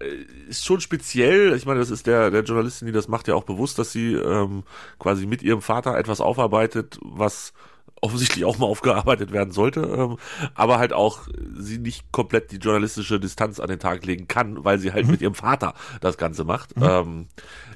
äh, 0.00 0.48
ist 0.48 0.64
schon 0.64 0.80
speziell. 0.80 1.54
Ich 1.54 1.66
meine, 1.66 1.80
das 1.80 1.90
ist 1.90 2.06
der, 2.06 2.30
der 2.30 2.42
Journalistin, 2.42 2.86
die 2.86 2.92
das 2.92 3.08
macht, 3.08 3.28
ja 3.28 3.34
auch 3.34 3.44
bewusst, 3.44 3.78
dass 3.78 3.92
sie 3.92 4.14
ähm, 4.14 4.64
quasi 4.98 5.26
mit 5.26 5.42
ihrem 5.42 5.62
Vater 5.62 5.96
etwas 5.96 6.20
aufarbeitet, 6.20 6.98
was 7.02 7.52
offensichtlich 8.00 8.44
auch 8.44 8.58
mal 8.58 8.66
aufgearbeitet 8.72 9.32
werden 9.32 9.52
sollte, 9.52 9.80
ähm, 9.80 10.18
aber 10.54 10.78
halt 10.78 10.92
auch 10.92 11.20
sie 11.56 11.78
nicht 11.78 12.12
komplett 12.12 12.50
die 12.50 12.56
journalistische 12.56 13.18
Distanz 13.18 13.60
an 13.60 13.68
den 13.68 13.78
Tag 13.78 14.04
legen 14.04 14.28
kann, 14.28 14.64
weil 14.64 14.78
sie 14.78 14.92
halt 14.92 15.06
mhm. 15.06 15.12
mit 15.12 15.22
ihrem 15.22 15.34
Vater 15.34 15.74
das 16.00 16.18
Ganze 16.18 16.44
macht. 16.44 16.76
Mhm. 16.76 16.82
Ähm, 16.82 17.26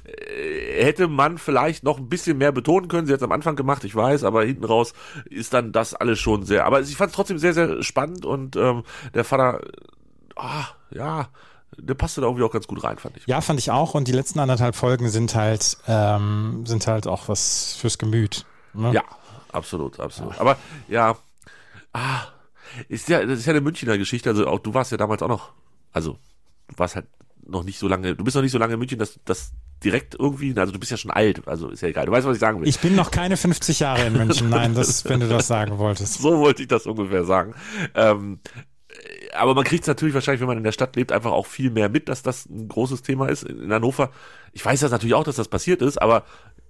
äh, 0.03 0.83
hätte 0.83 1.07
man 1.07 1.37
vielleicht 1.37 1.83
noch 1.83 1.97
ein 1.97 2.09
bisschen 2.09 2.37
mehr 2.37 2.51
betonen 2.51 2.89
können. 2.89 3.07
Sie 3.07 3.13
hat 3.13 3.21
es 3.21 3.23
am 3.23 3.31
Anfang 3.31 3.55
gemacht, 3.55 3.83
ich 3.85 3.95
weiß, 3.95 4.23
aber 4.23 4.43
hinten 4.43 4.65
raus 4.65 4.93
ist 5.29 5.53
dann 5.53 5.71
das 5.71 5.93
alles 5.93 6.19
schon 6.19 6.43
sehr. 6.43 6.65
Aber 6.65 6.81
ich 6.81 6.95
fand 6.97 7.09
es 7.09 7.15
trotzdem 7.15 7.37
sehr, 7.37 7.53
sehr 7.53 7.81
spannend 7.81 8.25
und 8.25 8.55
ähm, 8.57 8.83
der 9.13 9.23
Vater, 9.23 9.61
ah, 10.37 10.67
ja, 10.91 11.27
der 11.77 11.93
passte 11.93 12.21
da 12.21 12.27
irgendwie 12.27 12.43
auch 12.43 12.51
ganz 12.51 12.67
gut 12.67 12.83
rein, 12.83 12.97
fand 12.97 13.17
ich. 13.17 13.27
Ja, 13.27 13.41
fand 13.41 13.59
ich 13.59 13.71
auch. 13.71 13.93
Und 13.93 14.07
die 14.07 14.11
letzten 14.11 14.39
anderthalb 14.39 14.75
Folgen 14.75 15.09
sind 15.09 15.35
halt, 15.35 15.77
ähm, 15.87 16.65
sind 16.65 16.87
halt 16.87 17.07
auch 17.07 17.27
was 17.27 17.75
fürs 17.79 17.97
Gemüt. 17.97 18.45
Ne? 18.73 18.93
Ja, 18.93 19.03
absolut, 19.51 19.99
absolut. 19.99 20.33
Ja. 20.35 20.41
Aber 20.41 20.57
ja, 20.87 21.17
ah, 21.93 22.21
ist 22.87 23.09
ja, 23.09 23.23
das 23.25 23.39
ist 23.39 23.45
ja 23.45 23.51
eine 23.51 23.61
Münchner 23.61 23.97
Geschichte. 23.97 24.29
Also 24.29 24.47
auch 24.47 24.59
du 24.59 24.73
warst 24.73 24.91
ja 24.91 24.97
damals 24.97 25.21
auch 25.21 25.27
noch, 25.27 25.51
also 25.91 26.17
du 26.67 26.77
warst 26.77 26.95
halt 26.95 27.07
noch 27.45 27.63
nicht 27.63 27.79
so 27.79 27.87
lange, 27.87 28.15
du 28.15 28.23
bist 28.23 28.35
noch 28.35 28.43
nicht 28.43 28.51
so 28.51 28.57
lange 28.57 28.73
in 28.73 28.79
München, 28.79 28.99
dass 28.99 29.19
das 29.25 29.51
direkt 29.83 30.15
irgendwie, 30.15 30.57
also 30.57 30.73
du 30.73 30.79
bist 30.79 30.91
ja 30.91 30.97
schon 30.97 31.11
alt, 31.11 31.47
also 31.47 31.69
ist 31.69 31.81
ja 31.81 31.89
egal. 31.89 32.05
Du 32.07 32.11
weißt, 32.11 32.25
was 32.25 32.35
ich 32.35 32.39
sagen 32.39 32.59
will. 32.59 32.67
Ich 32.67 32.79
bin 32.79 32.95
noch 32.95 33.11
keine 33.11 33.37
50 33.37 33.79
Jahre 33.79 34.07
in 34.07 34.13
München, 34.13 34.49
nein, 34.49 34.73
das, 34.73 35.05
wenn 35.05 35.19
du 35.19 35.29
das 35.29 35.47
sagen 35.47 35.77
wolltest. 35.77 36.21
So 36.27 36.39
wollte 36.39 36.63
ich 36.63 36.67
das 36.67 36.87
ungefähr 36.87 37.25
sagen. 37.25 37.53
Ähm, 37.93 38.39
aber 39.37 39.55
man 39.55 39.63
kriegt 39.63 39.83
es 39.83 39.87
natürlich 39.87 40.13
wahrscheinlich, 40.13 40.41
wenn 40.41 40.47
man 40.47 40.57
in 40.57 40.63
der 40.63 40.71
Stadt 40.71 40.95
lebt, 40.95 41.11
einfach 41.11 41.31
auch 41.31 41.45
viel 41.45 41.69
mehr 41.69 41.89
mit, 41.89 42.09
dass 42.09 42.23
das 42.23 42.45
ein 42.47 42.67
großes 42.67 43.01
Thema 43.01 43.27
ist. 43.27 43.43
In 43.43 43.71
Hannover, 43.71 44.09
ich 44.53 44.65
weiß 44.65 44.79
das 44.79 44.91
natürlich 44.91 45.13
auch, 45.13 45.23
dass 45.23 45.35
das 45.35 45.47
passiert 45.47 45.81
ist, 45.81 46.01
aber 46.01 46.23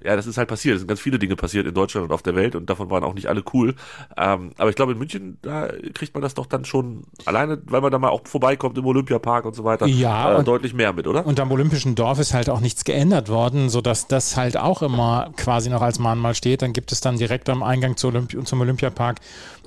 ja, 0.04 0.16
das 0.16 0.28
ist 0.28 0.38
halt 0.38 0.48
passiert. 0.48 0.76
Es 0.76 0.82
sind 0.82 0.88
ganz 0.88 1.00
viele 1.00 1.18
Dinge 1.18 1.36
passiert 1.36 1.66
in 1.66 1.74
Deutschland 1.74 2.06
und 2.06 2.14
auf 2.14 2.22
der 2.22 2.36
Welt 2.36 2.56
und 2.56 2.70
davon 2.70 2.90
waren 2.92 3.04
auch 3.04 3.16
nicht 3.16 3.28
alle 3.28 3.44
cool. 3.54 3.74
Ähm, 4.16 4.52
aber 4.58 4.70
ich 4.70 4.76
glaube, 4.76 4.92
in 4.92 5.00
München, 5.00 5.40
da 5.42 5.70
kriegt 5.94 6.14
man 6.14 6.22
das 6.22 6.36
doch 6.36 6.46
dann 6.46 6.66
schon 6.66 7.06
alleine, 7.26 7.60
weil 7.66 7.82
man 7.82 7.92
da 7.92 7.98
mal 7.98 8.10
auch 8.10 8.22
vorbeikommt 8.26 8.78
im 8.78 8.86
Olympiapark 8.86 9.46
und 9.46 9.56
so 9.56 9.64
weiter, 9.64 9.88
ja, 9.88 10.40
äh, 10.40 10.44
deutlich 10.44 10.74
mehr 10.74 10.94
mit, 10.94 11.08
oder? 11.08 11.26
Und 11.26 11.40
am 11.40 11.52
Olympischen 11.52 11.96
Dorf 11.96 12.20
ist 12.20 12.34
halt 12.34 12.50
auch 12.50 12.60
nichts 12.60 12.84
geändert 12.84 13.30
worden, 13.30 13.70
sodass 13.70 14.08
das 14.08 14.38
halt 14.38 14.56
auch 14.58 14.84
immer 14.84 15.32
quasi 15.36 15.70
noch 15.70 15.82
als 15.82 15.98
Mahnmal 15.98 16.36
steht. 16.36 16.62
Dann 16.62 16.74
gibt 16.74 16.92
es 16.92 17.02
dann 17.02 17.18
direkt 17.18 17.50
am 17.50 17.64
Eingang 17.64 17.98
zu 17.98 18.08
Olympi 18.08 18.38
zum 18.44 18.62
Olympiapark 18.62 19.18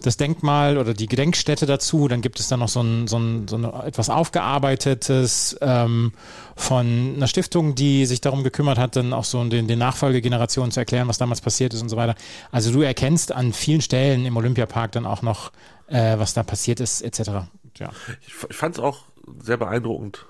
das 0.06 0.16
Denkmal 0.16 0.78
oder 0.78 0.94
die 0.94 1.06
Gedenkstätte 1.06 1.66
dazu. 1.66 2.08
Dann 2.08 2.20
gibt 2.20 2.40
es 2.40 2.48
dann 2.48 2.60
noch 2.60 2.68
so 2.68 2.80
ein, 2.82 3.06
so 3.06 3.18
ein, 3.18 3.48
so 3.48 3.56
ein 3.56 3.64
etwas 3.64 4.10
aufgearbeitetes 4.10 5.58
ähm, 5.60 6.12
von 6.56 7.14
einer 7.16 7.26
Stiftung, 7.26 7.74
die 7.74 8.06
sich 8.06 8.20
darum 8.20 8.42
gekümmert 8.44 8.78
hat, 8.78 8.96
dann 8.96 9.12
auch 9.12 9.24
so 9.24 9.42
den, 9.44 9.68
den 9.68 9.78
Nachfolgegenerationen 9.78 10.70
zu 10.70 10.80
erklären, 10.80 11.08
was 11.08 11.18
damals 11.18 11.40
passiert 11.40 11.74
ist 11.74 11.82
und 11.82 11.88
so 11.88 11.96
weiter. 11.96 12.14
Also 12.50 12.72
du 12.72 12.82
erkennst 12.82 13.32
an 13.32 13.52
vielen 13.52 13.80
Stellen 13.80 14.26
im 14.26 14.36
Olympiapark 14.36 14.92
dann 14.92 15.06
auch 15.06 15.22
noch, 15.22 15.52
äh, 15.86 16.18
was 16.18 16.34
da 16.34 16.42
passiert 16.42 16.80
ist, 16.80 17.02
etc. 17.02 17.30
Ja. 17.78 17.90
Ich, 18.26 18.34
ich 18.48 18.56
fand 18.56 18.76
es 18.76 18.82
auch 18.82 19.04
sehr 19.42 19.56
beeindruckend, 19.56 20.26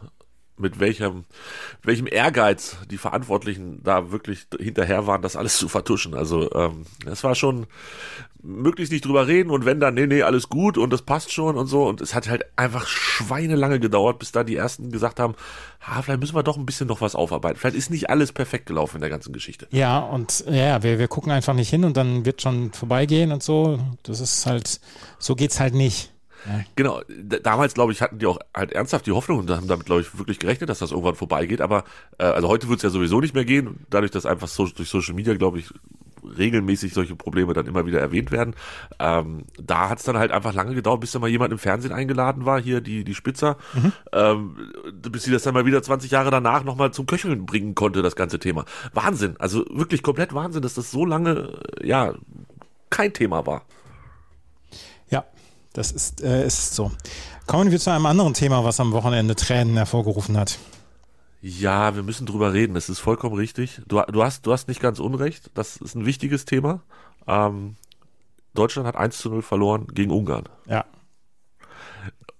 mit 0.61 0.81
welchem, 0.81 1.25
welchem 1.83 2.07
Ehrgeiz 2.07 2.76
die 2.90 2.99
Verantwortlichen 2.99 3.83
da 3.83 4.11
wirklich 4.12 4.47
hinterher 4.59 5.07
waren, 5.07 5.23
das 5.23 5.37
alles 5.37 5.57
zu 5.57 5.69
vertuschen. 5.69 6.14
Also 6.14 6.52
ähm, 6.52 6.87
es 7.07 7.25
war 7.25 7.35
schon 7.35 7.67
möglichst 8.43 8.93
nicht 8.93 9.05
drüber 9.05 9.26
reden 9.26 9.50
und 9.50 9.64
wenn 9.64 9.81
dann, 9.81 9.95
nee, 9.95 10.07
nee, 10.07 10.23
alles 10.23 10.49
gut 10.49 10.79
und 10.79 10.93
das 10.93 11.02
passt 11.02 11.33
schon 11.33 11.57
und 11.57 11.67
so. 11.67 11.87
Und 11.87 12.00
es 12.00 12.14
hat 12.14 12.29
halt 12.29 12.45
einfach 12.57 12.87
schweinelange 12.87 13.81
gedauert, 13.81 14.19
bis 14.19 14.33
da 14.33 14.45
die 14.45 14.57
ersten 14.57 14.90
gesagt 14.90 15.21
haben, 15.21 15.35
ha, 15.81 16.02
vielleicht 16.02 16.21
müssen 16.21 16.35
wir 16.35 16.43
doch 16.43 16.57
ein 16.57 16.67
bisschen 16.67 16.87
noch 16.87 17.00
was 17.00 17.14
aufarbeiten. 17.14 17.59
Vielleicht 17.59 17.76
ist 17.76 17.90
nicht 17.90 18.11
alles 18.11 18.33
perfekt 18.33 18.67
gelaufen 18.67 18.97
in 18.97 19.00
der 19.02 19.11
ganzen 19.11 19.33
Geschichte. 19.33 19.67
Ja, 19.71 19.99
und 19.99 20.45
ja, 20.49 20.83
wir, 20.83 20.99
wir 20.99 21.09
gucken 21.09 21.33
einfach 21.33 21.55
nicht 21.55 21.71
hin 21.71 21.85
und 21.85 21.97
dann 21.97 22.25
wird 22.25 22.43
schon 22.43 22.73
vorbeigehen 22.73 23.33
und 23.33 23.43
so. 23.43 23.79
Das 24.02 24.21
ist 24.21 24.47
halt, 24.47 24.81
so 25.19 25.35
geht's 25.35 25.61
halt 25.61 25.75
nicht. 25.75 26.12
Ja. 26.47 26.64
Genau, 26.76 27.00
damals 27.42 27.75
glaube 27.75 27.92
ich 27.92 28.02
hatten 28.02 28.18
die 28.18 28.26
auch 28.26 28.38
halt 28.54 28.73
ernsthaft 28.73 29.06
die 29.06 29.12
Hoffnung 29.12 29.38
und 29.38 29.50
haben 29.50 29.68
damit 29.68 29.87
glaube 29.87 30.02
ich 30.02 30.18
wirklich 30.18 30.38
gerechnet, 30.38 30.70
dass 30.70 30.78
das 30.78 30.90
irgendwann 30.90 31.14
vorbeigeht. 31.14 31.61
Aber 31.61 31.85
äh, 32.18 32.25
also 32.25 32.49
heute 32.49 32.68
wird 32.68 32.78
es 32.78 32.82
ja 32.82 32.90
sowieso 32.90 33.20
nicht 33.20 33.35
mehr 33.35 33.44
gehen, 33.44 33.87
dadurch, 33.90 34.11
dass 34.11 34.26
einfach 34.26 34.49
so, 34.49 34.66
durch 34.66 34.88
Social 34.88 35.14
Media 35.14 35.35
glaube 35.35 35.59
ich 35.59 35.73
regelmäßig 36.23 36.92
solche 36.92 37.16
Probleme 37.16 37.52
dann 37.52 37.66
immer 37.66 37.87
wieder 37.87 38.00
erwähnt 38.00 38.30
werden. 38.30 38.54
Ähm, 38.99 39.44
da 39.61 39.88
hat 39.88 39.99
es 39.99 40.04
dann 40.04 40.18
halt 40.18 40.32
einfach 40.32 40.54
lange 40.54 40.75
gedauert, 40.75 41.00
bis 41.00 41.12
da 41.12 41.18
mal 41.18 41.28
jemand 41.28 41.52
im 41.52 41.59
Fernsehen 41.59 41.92
eingeladen 41.92 42.44
war, 42.47 42.61
hier 42.61 42.80
die, 42.80 43.04
die 43.04 43.14
Spitzer, 43.14 43.56
mhm. 43.75 43.92
ähm, 44.12 44.56
bis 45.11 45.25
sie 45.25 45.32
das 45.32 45.42
dann 45.42 45.54
mal 45.54 45.66
wieder 45.66 45.82
20 45.82 46.11
Jahre 46.11 46.30
danach 46.30 46.64
nochmal 46.64 46.92
zum 46.92 47.06
Köcheln 47.06 47.47
bringen 47.47 47.75
konnte, 47.75 48.02
das 48.02 48.16
ganze 48.16 48.38
Thema. 48.38 48.64
Wahnsinn, 48.92 49.37
also 49.38 49.64
wirklich 49.70 50.02
komplett 50.02 50.35
Wahnsinn, 50.35 50.62
dass 50.62 50.75
das 50.75 50.90
so 50.90 51.04
lange, 51.04 51.59
ja, 51.82 52.14
kein 52.90 53.12
Thema 53.12 53.47
war. 53.47 53.62
Das 55.73 55.93
ist, 55.93 56.23
äh, 56.23 56.47
ist 56.47 56.75
so. 56.75 56.91
Kommen 57.47 57.71
wir 57.71 57.79
zu 57.79 57.91
einem 57.91 58.07
anderen 58.07 58.35
Thema, 58.35 58.65
was 58.65 58.81
am 58.81 58.93
Wochenende 58.93 59.37
Tränen 59.37 59.77
hervorgerufen 59.77 60.37
hat. 60.37 60.59
Ja, 61.43 61.95
wir 61.95 62.03
müssen 62.03 62.27
drüber 62.27 62.53
reden. 62.53 62.75
Das 62.75 62.89
ist 62.89 62.99
vollkommen 62.99 63.35
richtig. 63.35 63.81
Du, 63.87 64.03
du, 64.03 64.23
hast, 64.23 64.47
du 64.47 64.53
hast 64.53 64.69
nicht 64.69 64.81
ganz 64.81 64.99
unrecht. 64.99 65.50
Das 65.55 65.77
ist 65.77 65.95
ein 65.95 66.07
wichtiges 66.07 66.45
Thema. 66.45 66.83
Ähm, 67.27 67.77
Deutschland 68.55 68.87
hat 68.87 68.97
1 68.97 69.19
zu 69.19 69.31
0 69.31 69.43
verloren 69.43 69.87
gegen 69.95 70.11
Ungarn. 70.11 70.45
Ja. 70.67 70.85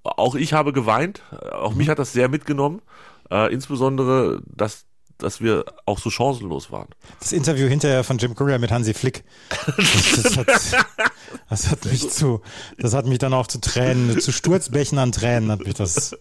Auch 0.03 0.35
ich 0.35 0.53
habe 0.53 0.73
geweint. 0.73 1.23
Auch 1.53 1.75
mich 1.75 1.89
hat 1.89 1.99
das 1.99 2.13
sehr 2.13 2.29
mitgenommen. 2.29 2.83
Äh, 3.31 3.53
insbesondere, 3.53 4.43
dass 4.47 4.87
dass 5.23 5.41
wir 5.41 5.65
auch 5.87 5.99
so 5.99 6.11
chancenlos 6.11 6.71
waren. 6.71 6.89
Das 7.21 7.33
Interview 7.33 7.69
hinterher 7.69 8.05
von 8.05 8.19
Jim 8.19 8.35
Courier 8.35 8.59
mit 8.59 8.71
Hansi 8.71 8.95
Flick, 8.95 9.25
das, 9.77 10.37
hat, 10.37 10.47
das 11.49 11.71
hat 11.71 11.85
mich 11.85 12.11
zu, 12.11 12.41
das 12.79 12.95
hat 12.95 13.07
mich 13.07 13.19
dann 13.19 13.33
auch 13.33 13.47
zu 13.47 13.61
Tränen, 13.61 14.21
zu 14.21 14.33
Sturzbächen 14.33 14.99
an 14.99 15.13
Tränen 15.13 15.51
hat 15.51 15.61
mich 15.61 15.75
das. 15.75 16.17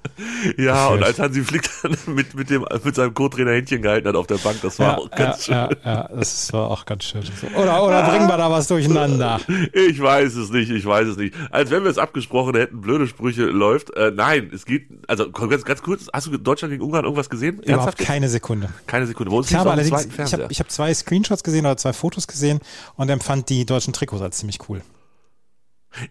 Ja, 0.58 0.90
geführt. 0.90 0.92
und 0.92 1.04
als 1.04 1.20
Hansi 1.20 1.44
Flick 1.44 1.70
dann 1.84 1.98
mit, 2.08 2.34
mit 2.36 2.50
dem, 2.50 2.66
mit 2.84 2.96
seinem 2.96 3.14
Co-Trainer 3.14 3.52
Händchen 3.52 3.82
gehalten 3.82 4.08
hat 4.08 4.16
auf 4.16 4.28
der 4.28 4.38
Bank, 4.38 4.58
das 4.62 4.80
war 4.80 4.92
ja, 4.92 4.98
auch 4.98 5.12
ganz 5.12 5.48
ja, 5.48 5.68
schön. 5.68 5.78
Ja, 5.84 5.92
ja, 5.92 6.10
das 6.16 6.54
war 6.54 6.72
auch 6.72 6.86
ganz 6.86 7.04
schön. 7.04 7.24
Oder, 7.56 7.84
oder 7.84 8.04
bringen 8.10 8.28
wir 8.28 8.38
da 8.38 8.50
was 8.50 8.68
durcheinander? 8.68 9.40
Ich 9.74 10.02
weiß 10.02 10.36
es 10.36 10.50
nicht, 10.52 10.70
ich 10.72 10.86
weiß 10.86 11.08
es 11.08 11.18
nicht. 11.18 11.36
Als 11.52 11.72
wenn 11.72 11.84
wir 11.84 11.92
es 11.92 11.98
abgesprochen 11.98 12.56
hätten, 12.56 12.82
blöde 12.82 13.08
Sprüche 13.08 13.46
läuft. 13.46 13.96
Äh, 13.96 14.12
nein, 14.16 14.50
es 14.54 14.66
geht, 14.66 14.88
also 15.08 15.30
ganz, 15.32 15.66
ganz 15.66 15.82
kurz, 15.82 16.08
hast 16.12 16.28
du 16.28 16.38
Deutschland 16.38 16.72
gegen 16.72 16.84
Ungarn 16.84 17.04
irgendwas 17.04 17.30
gesehen? 17.30 17.56
Überhaupt 17.60 17.70
Ernsthaft? 17.70 17.98
keine 18.00 18.30
Sekunde. 18.30 18.70
Keine 18.88 19.08
Sekunde. 19.08 19.32
Wo 19.32 19.38
uns 19.38 19.52
ich 19.52 19.58
habe 19.58 19.72
allerdings, 19.72 20.06
ich 20.06 20.34
habe 20.34 20.48
ich 20.50 20.60
hab 20.60 20.72
zwei 20.72 20.94
Screenshots 20.94 21.44
gesehen 21.44 21.66
oder 21.66 21.78
zwei 21.78 21.94
Fotos 21.94 22.28
gesehen 22.28 22.60
und 22.96 23.10
empfand 23.10 23.50
die 23.50 23.66
deutschen 23.66 23.94
Trikots 23.94 24.22
als 24.22 24.38
ziemlich 24.38 24.60
cool. 24.70 24.82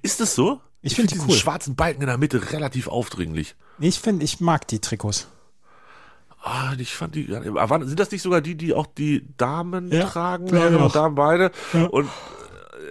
Ist 0.02 0.20
das 0.20 0.34
so? 0.34 0.60
Ich, 0.80 0.92
Ich 0.92 0.96
finde 0.96 1.12
finde 1.12 1.26
die 1.26 1.32
cool. 1.32 1.38
schwarzen 1.38 1.74
Balken 1.76 2.00
in 2.02 2.06
der 2.08 2.18
Mitte 2.18 2.52
relativ 2.52 2.88
aufdringlich. 2.88 3.56
Ich 3.80 3.98
finde, 3.98 4.24
ich 4.24 4.40
mag 4.40 4.66
die 4.68 4.78
Trikots. 4.80 5.28
Ah, 6.42 6.72
ich 6.78 6.94
fand 6.94 7.14
die. 7.16 7.26
Sind 7.26 7.98
das 8.00 8.10
nicht 8.12 8.22
sogar 8.22 8.40
die, 8.40 8.54
die 8.54 8.72
auch 8.74 8.86
die 8.86 9.26
Damen 9.36 9.90
Ja. 9.90 10.06
tragen? 10.06 10.46
Ja, 10.46 10.66
genau, 10.68 10.78
genau. 10.78 10.88
Damen 10.88 11.14
beide. 11.16 11.50
Ja. 11.72 11.86
Und 11.86 12.06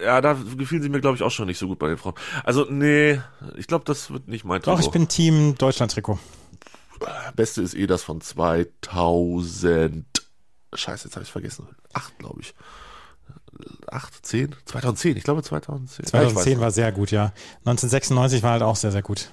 äh, 0.00 0.04
ja, 0.04 0.20
da 0.20 0.34
gefielen 0.56 0.82
sie 0.82 0.90
mir, 0.90 1.00
glaube 1.00 1.16
ich, 1.16 1.22
auch 1.22 1.30
schon 1.30 1.46
nicht 1.46 1.58
so 1.58 1.66
gut 1.66 1.78
bei 1.78 1.88
den 1.88 1.96
Frauen. 1.96 2.14
Also, 2.44 2.66
nee, 2.68 3.20
ich 3.56 3.66
glaube, 3.66 3.84
das 3.86 4.10
wird 4.10 4.28
nicht 4.28 4.44
mein 4.44 4.60
Doch, 4.60 4.74
ich 4.78 4.86
Trikot. 4.86 4.92
bin 4.92 5.08
Team 5.08 5.54
Deutschland-Trikot. 5.56 6.18
Beste 7.36 7.62
ist 7.62 7.74
eh 7.74 7.86
das 7.86 8.02
von 8.02 8.20
2000. 8.20 10.04
Scheiße, 10.74 11.04
jetzt 11.08 11.14
habe 11.16 11.24
ich 11.24 11.32
vergessen. 11.32 11.66
Acht, 11.94 12.18
glaube 12.18 12.40
ich. 12.42 12.54
Acht, 13.90 14.24
zehn? 14.24 14.54
2010, 14.64 15.16
ich 15.16 15.24
glaube 15.24 15.42
2010. 15.42 16.04
Ja, 16.04 16.08
ich 16.08 16.12
weiß 16.12 16.32
2010 16.32 16.52
nicht. 16.52 16.60
war 16.60 16.70
sehr 16.70 16.92
gut, 16.92 17.10
ja. 17.10 17.32
1996 17.60 18.42
war 18.42 18.52
halt 18.52 18.62
auch 18.62 18.76
sehr, 18.76 18.92
sehr 18.92 19.02
gut. 19.02 19.30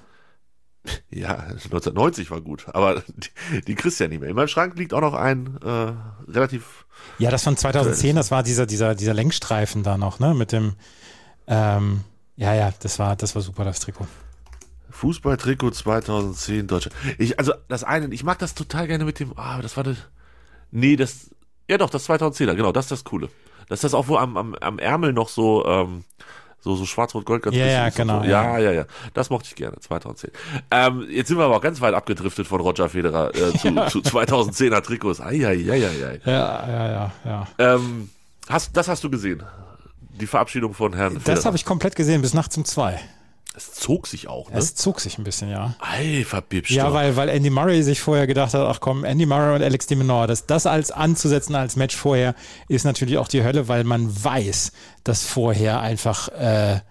Ja, 1.10 1.36
1990 1.36 2.32
war 2.32 2.42
gut, 2.42 2.66
aber 2.74 3.02
die, 3.08 3.62
die 3.62 3.76
kriegst 3.76 4.00
du 4.00 4.04
ja 4.04 4.08
nicht 4.08 4.20
mehr. 4.20 4.30
In 4.30 4.36
meinem 4.36 4.48
Schrank 4.48 4.78
liegt 4.78 4.94
auch 4.94 5.02
noch 5.02 5.14
ein 5.14 5.58
äh, 5.64 5.94
relativ. 6.32 6.86
Ja, 7.18 7.32
das 7.32 7.44
von 7.44 7.58
2010, 7.58 8.16
das 8.16 8.32
war 8.32 8.44
dieser, 8.44 8.66
dieser, 8.66 8.96
dieser 8.96 9.14
Längsstreifen 9.14 9.84
da 9.84 9.98
noch, 9.98 10.20
ne, 10.20 10.34
mit 10.34 10.52
dem, 10.52 10.76
ähm, 11.48 12.02
ja, 12.36 12.54
ja, 12.54 12.74
das 12.80 13.00
war, 13.00 13.16
das 13.16 13.36
war 13.36 13.42
super, 13.42 13.64
das 13.64 13.80
Trikot. 13.80 14.08
Fußballtrikot 14.90 15.72
2010 15.72 16.68
Deutschland. 16.68 16.96
Ich, 17.18 17.38
also 17.38 17.54
das 17.68 17.84
eine, 17.84 18.14
ich 18.14 18.24
mag 18.24 18.40
das 18.40 18.56
total 18.56 18.88
gerne 18.88 19.06
mit 19.06 19.20
dem, 19.20 19.38
ah, 19.38 19.62
das 19.62 19.76
war 19.78 19.84
das, 19.84 19.98
nee, 20.72 20.96
das, 20.96 21.32
ja 21.70 21.78
doch, 21.78 21.90
das 21.90 22.08
2010er, 22.10 22.56
genau, 22.56 22.72
das 22.72 22.86
ist 22.86 22.92
das 22.92 23.04
Coole. 23.04 23.30
Das 23.70 23.78
ist 23.78 23.84
das 23.84 23.94
auch, 23.94 24.08
wo 24.08 24.18
am, 24.18 24.38
am, 24.38 24.56
am 24.56 24.80
Ärmel 24.80 25.14
noch 25.14 25.30
so, 25.30 25.66
ähm, 25.66 26.04
so, 26.62 26.76
so 26.76 26.86
schwarz-rot-gold 26.86 27.44
ganz 27.44 27.56
Ja, 27.56 27.66
ja, 27.66 27.90
genau, 27.90 28.22
So. 28.22 28.28
ja. 28.28 28.58
Ja, 28.58 28.72
ja. 28.72 28.86
Das 29.14 29.30
mochte 29.30 29.48
ich 29.50 29.56
gerne, 29.56 29.80
2010. 29.80 30.32
Ähm, 30.72 31.06
jetzt 31.10 31.28
sind 31.28 31.38
wir 31.38 31.46
aber 31.46 31.58
auch 31.58 31.62
ganz 31.62 31.80
weit 31.82 31.94
abgedriftet 31.94 32.48
von 32.48 32.60
Roger 32.62 32.90
Federer 32.90 33.34
äh, 33.36 33.52
zu, 33.58 33.70
zu 33.90 34.00
2010er 34.00 34.82
Trikots. 34.82 35.22
Eieieiei. 35.22 36.20
Ja, 36.26 36.68
ja, 36.68 36.92
ja, 36.92 37.12
ja. 37.24 37.48
Ähm, 37.60 38.10
hast, 38.50 38.76
das 38.76 38.88
hast 38.88 39.04
du 39.04 39.10
gesehen? 39.10 39.44
Die 40.20 40.28
Verabschiedung 40.28 40.74
von 40.74 40.94
Herrn. 40.94 41.20
Das 41.26 41.46
habe 41.46 41.58
ich 41.58 41.66
komplett 41.66 41.96
gesehen, 41.96 42.22
bis 42.22 42.34
nachts 42.34 42.56
um 42.58 42.66
zwei. 42.66 43.00
Es 43.56 43.74
zog 43.74 44.08
sich 44.08 44.28
auch, 44.28 44.50
ne? 44.50 44.58
Es 44.58 44.76
zog 44.76 45.00
sich 45.00 45.18
ein 45.18 45.24
bisschen, 45.24 45.50
ja. 45.50 45.76
Ei, 45.80 46.26
verbibst 46.26 46.72
Ja, 46.72 46.94
weil, 46.94 47.16
weil 47.16 47.30
Andy 47.30 47.50
Murray 47.50 47.84
sich 47.84 48.02
vorher 48.02 48.28
gedacht 48.28 48.54
hat, 48.54 48.62
ach 48.62 48.80
komm, 48.82 49.04
Andy 49.04 49.26
Murray 49.26 49.56
und 49.56 49.64
Alex 49.64 49.88
de 49.88 49.98
Minaur, 49.98 50.28
das, 50.28 50.46
das 50.46 50.66
als 50.66 50.92
anzusetzen 50.92 51.56
als 51.56 51.76
Match 51.76 51.96
vorher 51.96 52.36
ist 52.68 52.84
natürlich 52.84 53.18
auch 53.18 53.28
die 53.28 53.44
Hölle, 53.44 53.68
weil 53.68 53.84
man 53.84 54.24
weiß, 54.24 54.72
dass 55.04 55.26
vorher 55.26 55.80
einfach 55.80 56.28
äh, 56.30 56.82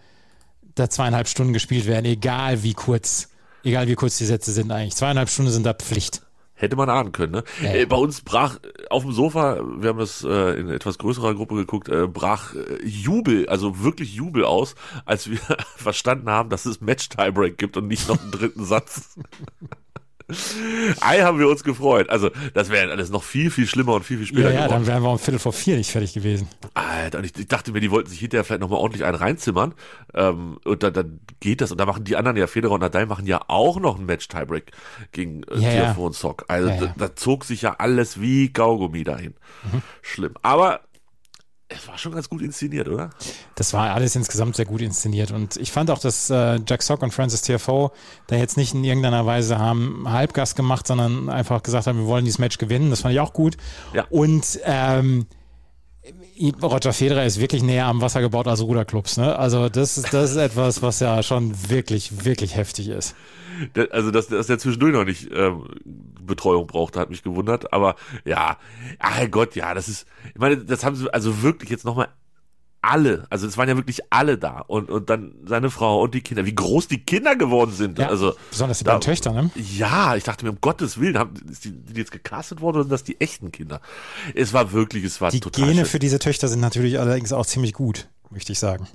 da 0.74 0.90
zweieinhalb 0.90 1.28
Stunden 1.28 1.52
gespielt 1.52 1.86
werden, 1.86 2.04
egal 2.06 2.62
wie 2.62 2.74
kurz, 2.74 3.28
egal 3.62 3.88
wie 3.88 3.94
kurz 3.94 4.18
die 4.18 4.26
Sätze 4.26 4.52
sind 4.52 4.72
eigentlich. 4.72 4.96
Zweieinhalb 4.96 5.28
Stunden 5.28 5.52
sind 5.52 5.64
da 5.64 5.74
Pflicht. 5.74 6.22
Hätte 6.56 6.76
man 6.76 6.88
ahnen 6.88 7.10
können, 7.10 7.32
ne? 7.32 7.44
Ja. 7.62 7.74
Äh, 7.74 7.86
bei 7.86 7.96
uns 7.96 8.20
brach 8.20 8.58
äh, 8.62 8.88
auf 8.88 9.02
dem 9.02 9.12
Sofa, 9.12 9.60
wir 9.78 9.88
haben 9.88 9.98
das 9.98 10.22
äh, 10.22 10.58
in 10.58 10.68
etwas 10.70 10.98
größerer 10.98 11.34
Gruppe 11.34 11.56
geguckt, 11.56 11.88
äh, 11.88 12.06
brach 12.06 12.54
äh, 12.54 12.84
Jubel, 12.84 13.48
also 13.48 13.82
wirklich 13.82 14.14
Jubel 14.14 14.44
aus, 14.44 14.76
als 15.04 15.28
wir 15.28 15.38
verstanden 15.76 16.30
haben, 16.30 16.50
dass 16.50 16.64
es 16.64 16.80
Match-Tiebreak 16.80 17.58
gibt 17.58 17.76
und 17.76 17.88
nicht 17.88 18.08
noch 18.08 18.20
einen 18.20 18.30
dritten 18.30 18.64
Satz. 18.64 19.16
Ei, 21.00 21.20
haben 21.20 21.38
wir 21.38 21.48
uns 21.48 21.62
gefreut. 21.64 22.08
Also, 22.08 22.30
das 22.54 22.70
wäre 22.70 22.90
alles 22.90 23.10
noch 23.10 23.22
viel, 23.22 23.50
viel 23.50 23.66
schlimmer 23.66 23.94
und 23.94 24.04
viel, 24.04 24.18
viel 24.18 24.26
Ja, 24.26 24.32
später 24.32 24.50
ja, 24.52 24.60
dann 24.60 24.68
geworden. 24.68 24.86
wären 24.86 25.02
wir 25.02 25.10
um 25.10 25.18
Viertel 25.18 25.38
vor 25.38 25.52
vier 25.52 25.76
nicht 25.76 25.90
fertig 25.90 26.14
gewesen. 26.14 26.48
Alter, 26.72 27.18
und 27.18 27.24
ich, 27.24 27.38
ich 27.38 27.46
dachte 27.48 27.72
mir, 27.72 27.80
die 27.80 27.90
wollten 27.90 28.08
sich 28.08 28.20
hinterher 28.20 28.44
vielleicht 28.44 28.60
nochmal 28.62 28.78
ordentlich 28.80 29.04
einen 29.04 29.16
reinzimmern. 29.16 29.74
Ähm, 30.14 30.58
und 30.64 30.82
dann, 30.82 30.92
dann 30.94 31.20
geht 31.40 31.60
das. 31.60 31.72
Und 31.72 31.78
da 31.78 31.84
machen 31.86 32.04
die 32.04 32.16
anderen 32.16 32.36
ja, 32.38 32.46
Federer 32.46 32.72
und 32.72 32.80
Nadal 32.80 33.06
machen 33.06 33.26
ja 33.26 33.40
auch 33.48 33.78
noch 33.78 33.98
ein 33.98 34.06
Match-Tiebreak 34.06 34.70
gegen 35.12 35.42
äh, 35.44 35.58
Ja, 35.58 35.68
ja. 35.70 35.70
Tiafoe 35.84 36.06
und 36.06 36.14
Sock. 36.14 36.44
Also 36.48 36.68
Ja, 36.68 36.74
Mhm. 36.76 36.80
ja. 36.82 36.94
Da, 36.96 37.08
da 37.08 37.16
zog 37.16 37.44
sich 37.44 37.62
ja 37.62 37.76
alles 37.78 38.20
wie 38.20 38.52
Kaugummi 38.52 39.04
dahin. 39.04 39.34
Schlimm. 40.02 40.34
Aber 40.42 40.80
es 41.68 41.88
war 41.88 41.96
schon 41.96 42.12
ganz 42.12 42.28
gut 42.28 42.42
inszeniert, 42.42 42.88
oder? 42.88 43.10
Das 43.54 43.72
war 43.72 43.94
alles 43.94 44.14
insgesamt 44.16 44.56
sehr 44.56 44.66
gut 44.66 44.82
inszeniert 44.82 45.30
und 45.30 45.56
ich 45.56 45.72
fand 45.72 45.90
auch, 45.90 45.98
dass 45.98 46.28
äh, 46.30 46.60
Jack 46.66 46.82
Sock 46.82 47.02
und 47.02 47.12
Francis 47.12 47.42
TFO 47.42 47.92
da 48.26 48.36
jetzt 48.36 48.56
nicht 48.56 48.74
in 48.74 48.84
irgendeiner 48.84 49.24
Weise 49.24 49.58
haben 49.58 50.04
Halbgas 50.06 50.54
gemacht, 50.54 50.86
sondern 50.86 51.28
einfach 51.28 51.62
gesagt 51.62 51.86
haben, 51.86 51.98
wir 51.98 52.06
wollen 52.06 52.24
dieses 52.24 52.38
Match 52.38 52.58
gewinnen. 52.58 52.90
Das 52.90 53.00
fand 53.00 53.14
ich 53.14 53.20
auch 53.20 53.32
gut. 53.32 53.56
Ja. 53.94 54.04
Und 54.10 54.60
ähm, 54.64 55.26
Roger 56.62 56.92
Federer 56.92 57.24
ist 57.24 57.40
wirklich 57.40 57.62
näher 57.62 57.86
am 57.86 58.02
Wasser 58.02 58.20
gebaut 58.20 58.46
als 58.46 58.60
Ruderclubs. 58.60 59.16
Ne? 59.16 59.38
Also 59.38 59.68
das 59.68 59.96
ist, 59.96 60.12
das 60.12 60.32
ist 60.32 60.36
etwas, 60.36 60.82
was 60.82 61.00
ja 61.00 61.22
schon 61.22 61.54
wirklich, 61.70 62.24
wirklich 62.24 62.56
heftig 62.56 62.88
ist. 62.88 63.14
Also, 63.90 64.10
dass, 64.10 64.26
dass 64.26 64.48
der 64.48 64.58
zwischendurch 64.58 64.92
noch 64.92 65.04
nicht 65.04 65.30
ähm, 65.32 65.68
Betreuung 66.26 66.66
brauchte, 66.66 67.00
hat 67.00 67.10
mich 67.10 67.22
gewundert. 67.22 67.72
Aber 67.72 67.96
ja, 68.24 68.58
ach 68.98 69.20
Gott, 69.30 69.54
ja, 69.56 69.74
das 69.74 69.88
ist, 69.88 70.06
ich 70.34 70.38
meine, 70.40 70.56
das 70.58 70.84
haben 70.84 70.96
sie 70.96 71.12
also 71.12 71.42
wirklich 71.42 71.70
jetzt 71.70 71.84
nochmal 71.84 72.08
alle, 72.86 73.26
also 73.30 73.46
es 73.46 73.56
waren 73.56 73.66
ja 73.66 73.76
wirklich 73.76 74.00
alle 74.10 74.36
da 74.36 74.58
und, 74.60 74.90
und 74.90 75.08
dann 75.08 75.36
seine 75.46 75.70
Frau 75.70 76.02
und 76.02 76.12
die 76.14 76.20
Kinder, 76.20 76.44
wie 76.44 76.54
groß 76.54 76.86
die 76.86 76.98
Kinder 77.02 77.34
geworden 77.34 77.70
sind. 77.72 77.98
Ja, 77.98 78.08
also 78.08 78.34
besonders 78.50 78.76
die 78.76 78.84
da- 78.84 78.92
beiden 78.92 79.00
Töchter, 79.00 79.32
ne? 79.32 79.50
Ja, 79.54 80.16
ich 80.16 80.24
dachte 80.24 80.44
mir, 80.44 80.50
um 80.50 80.58
Gottes 80.60 81.00
Willen, 81.00 81.16
haben, 81.16 81.32
ist 81.50 81.64
die, 81.64 81.72
die 81.72 81.98
jetzt 81.98 82.12
gecastet 82.12 82.60
worden 82.60 82.76
oder 82.76 82.84
sind 82.84 82.92
das 82.92 83.02
die 83.04 83.18
echten 83.22 83.52
Kinder? 83.52 83.80
Es 84.34 84.52
war 84.52 84.72
wirklich, 84.72 85.02
es 85.04 85.18
war 85.22 85.30
Die 85.30 85.40
total 85.40 85.64
Gene 85.64 85.76
schön. 85.76 85.84
für 85.86 85.98
diese 85.98 86.18
Töchter 86.18 86.46
sind 86.48 86.60
natürlich 86.60 86.98
allerdings 87.00 87.32
auch 87.32 87.46
ziemlich 87.46 87.72
gut, 87.72 88.06
möchte 88.28 88.52
ich 88.52 88.58
sagen. 88.58 88.86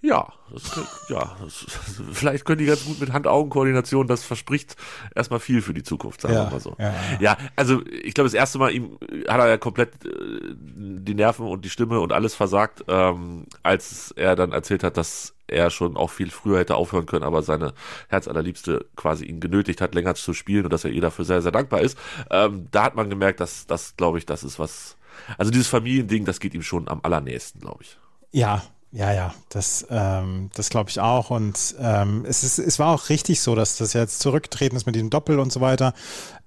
Ja, 0.00 0.32
das, 0.52 0.80
ja 1.08 1.36
das, 1.42 1.66
vielleicht 2.12 2.44
können 2.44 2.58
die 2.58 2.66
ganz 2.66 2.84
gut 2.84 3.00
mit 3.00 3.12
Hand-Augen-Koordination, 3.12 4.08
das 4.08 4.24
verspricht 4.24 4.76
erstmal 5.14 5.38
viel 5.40 5.62
für 5.62 5.74
die 5.74 5.82
Zukunft, 5.84 6.20
sagen 6.20 6.34
Ja, 6.34 6.46
wir 6.46 6.50
mal 6.50 6.60
so. 6.60 6.74
ja, 6.78 6.94
ja. 7.20 7.36
also 7.54 7.80
ich 7.86 8.14
glaube, 8.14 8.26
das 8.26 8.34
erste 8.34 8.58
Mal 8.58 8.72
ihm 8.72 8.98
hat 9.28 9.40
er 9.40 9.48
ja 9.48 9.58
komplett 9.58 10.04
äh, 10.04 10.54
die 10.56 11.14
Nerven 11.14 11.46
und 11.46 11.64
die 11.64 11.70
Stimme 11.70 12.00
und 12.00 12.12
alles 12.12 12.34
versagt, 12.34 12.84
ähm, 12.88 13.46
als 13.62 14.10
er 14.16 14.34
dann 14.34 14.52
erzählt 14.52 14.82
hat, 14.82 14.96
dass 14.96 15.34
er 15.46 15.70
schon 15.70 15.96
auch 15.96 16.10
viel 16.10 16.30
früher 16.30 16.58
hätte 16.58 16.74
aufhören 16.76 17.06
können, 17.06 17.24
aber 17.24 17.42
seine 17.42 17.74
Herzallerliebste 18.08 18.86
quasi 18.96 19.24
ihn 19.26 19.38
genötigt 19.40 19.80
hat, 19.80 19.94
länger 19.94 20.14
zu 20.14 20.32
spielen 20.32 20.64
und 20.64 20.72
dass 20.72 20.84
er 20.84 20.90
ihr 20.90 21.00
dafür 21.02 21.24
sehr, 21.24 21.42
sehr 21.42 21.52
dankbar 21.52 21.80
ist. 21.80 21.96
Ähm, 22.30 22.68
da 22.70 22.84
hat 22.84 22.96
man 22.96 23.10
gemerkt, 23.10 23.40
dass 23.40 23.66
das, 23.66 23.96
glaube 23.96 24.18
ich, 24.18 24.26
das 24.26 24.42
ist 24.44 24.58
was, 24.58 24.96
also 25.38 25.50
dieses 25.50 25.68
Familiending, 25.68 26.24
das 26.24 26.40
geht 26.40 26.54
ihm 26.54 26.62
schon 26.62 26.88
am 26.88 27.00
allernächsten, 27.02 27.60
glaube 27.60 27.82
ich. 27.82 27.98
Ja, 28.30 28.62
ja, 28.92 29.12
ja, 29.12 29.34
das, 29.48 29.86
ähm, 29.90 30.50
das 30.54 30.68
glaube 30.68 30.90
ich 30.90 31.00
auch. 31.00 31.30
Und 31.30 31.74
ähm, 31.80 32.24
es, 32.28 32.44
ist, 32.44 32.58
es 32.58 32.78
war 32.78 32.94
auch 32.94 33.08
richtig 33.08 33.40
so, 33.40 33.54
dass 33.54 33.78
das 33.78 33.94
jetzt 33.94 34.20
zurückgetreten 34.20 34.76
ist 34.76 34.84
mit 34.84 34.94
diesem 34.94 35.08
Doppel 35.08 35.38
und 35.38 35.50
so 35.50 35.62
weiter, 35.62 35.94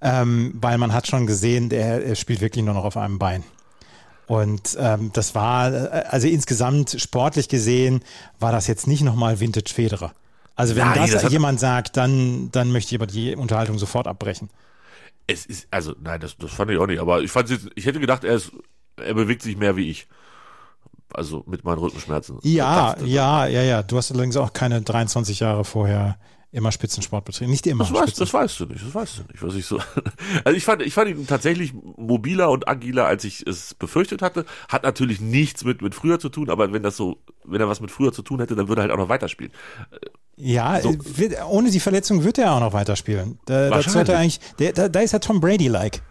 ähm, 0.00 0.52
weil 0.54 0.78
man 0.78 0.92
hat 0.92 1.08
schon 1.08 1.26
gesehen, 1.26 1.68
der, 1.68 2.06
er 2.06 2.14
spielt 2.14 2.40
wirklich 2.40 2.64
nur 2.64 2.74
noch 2.74 2.84
auf 2.84 2.96
einem 2.96 3.18
Bein. 3.18 3.42
Und 4.28 4.76
ähm, 4.80 5.10
das 5.12 5.34
war, 5.34 5.72
äh, 5.72 6.04
also 6.08 6.28
insgesamt 6.28 6.96
sportlich 7.00 7.48
gesehen, 7.48 8.04
war 8.38 8.52
das 8.52 8.68
jetzt 8.68 8.86
nicht 8.86 9.02
nochmal 9.02 9.40
Vintage 9.40 9.72
Federer. 9.74 10.12
Also 10.54 10.76
wenn 10.76 10.86
Nein, 10.86 11.10
das, 11.10 11.22
das 11.22 11.32
jemand 11.32 11.58
sagt, 11.58 11.96
dann, 11.96 12.50
dann 12.52 12.70
möchte 12.70 12.94
ich 12.94 13.00
aber 13.00 13.06
die 13.06 13.34
Unterhaltung 13.34 13.78
sofort 13.78 14.06
abbrechen. 14.06 14.50
Es 15.26 15.46
ist, 15.46 15.66
also, 15.72 15.94
nein, 16.00 16.20
das, 16.20 16.36
das 16.36 16.52
fand 16.52 16.70
ich 16.70 16.78
auch 16.78 16.86
nicht, 16.86 17.00
aber 17.00 17.20
ich 17.22 17.30
fand 17.30 17.50
jetzt, 17.50 17.68
ich 17.74 17.86
hätte 17.86 17.98
gedacht, 17.98 18.22
er 18.22 18.36
ist, 18.36 18.52
er 18.96 19.14
bewegt 19.14 19.42
sich 19.42 19.56
mehr 19.56 19.76
wie 19.76 19.90
ich. 19.90 20.06
Also 21.12 21.44
mit 21.46 21.64
meinen 21.64 21.78
Rückenschmerzen. 21.78 22.38
Ja, 22.42 22.94
Das- 22.94 23.08
ja, 23.08 23.46
ja, 23.46 23.62
ja. 23.62 23.82
Du 23.82 23.96
hast 23.96 24.10
allerdings 24.10 24.36
auch 24.36 24.52
keine 24.52 24.82
23 24.82 25.40
Jahre 25.40 25.64
vorher 25.64 26.18
immer 26.52 26.72
Spitzensport 26.72 27.24
betrieben. 27.24 27.50
Nicht 27.50 27.66
immer. 27.66 27.84
Das 27.84 27.92
weißt, 27.92 28.20
das 28.20 28.32
weißt 28.32 28.60
du 28.60 28.66
nicht, 28.66 28.84
das 28.86 28.94
weißt 28.94 29.18
du 29.18 29.22
nicht, 29.30 29.42
was 29.42 29.54
ich 29.54 29.66
so. 29.66 29.78
Also 30.44 30.56
ich 30.56 30.64
fand, 30.64 30.80
ich 30.82 30.94
fand 30.94 31.10
ihn 31.10 31.26
tatsächlich 31.26 31.74
mobiler 31.74 32.50
und 32.50 32.66
agiler, 32.68 33.04
als 33.06 33.24
ich 33.24 33.46
es 33.46 33.74
befürchtet 33.74 34.22
hatte. 34.22 34.46
Hat 34.68 34.82
natürlich 34.82 35.20
nichts 35.20 35.64
mit, 35.64 35.82
mit 35.82 35.94
früher 35.94 36.18
zu 36.18 36.28
tun, 36.30 36.48
aber 36.48 36.72
wenn 36.72 36.82
das 36.82 36.96
so, 36.96 37.18
wenn 37.44 37.60
er 37.60 37.68
was 37.68 37.80
mit 37.80 37.90
früher 37.90 38.12
zu 38.12 38.22
tun 38.22 38.40
hätte, 38.40 38.56
dann 38.56 38.68
würde 38.68 38.80
er 38.80 38.84
halt 38.84 38.92
auch 38.92 38.96
noch 38.96 39.08
weiterspielen. 39.10 39.52
Ja, 40.36 40.80
so. 40.80 40.94
wird, 40.98 41.34
ohne 41.48 41.70
die 41.70 41.80
Verletzung 41.80 42.24
wird 42.24 42.38
er 42.38 42.52
auch 42.52 42.60
noch 42.60 42.72
weiterspielen. 42.72 43.38
Da, 43.46 43.70
dazu 43.70 43.98
hat 43.98 44.08
er 44.08 44.18
eigentlich, 44.18 44.40
der, 44.58 44.72
da, 44.72 44.88
da 44.88 45.00
ist 45.00 45.12
er 45.12 45.20
Tom 45.20 45.40
Brady-like. 45.40 46.02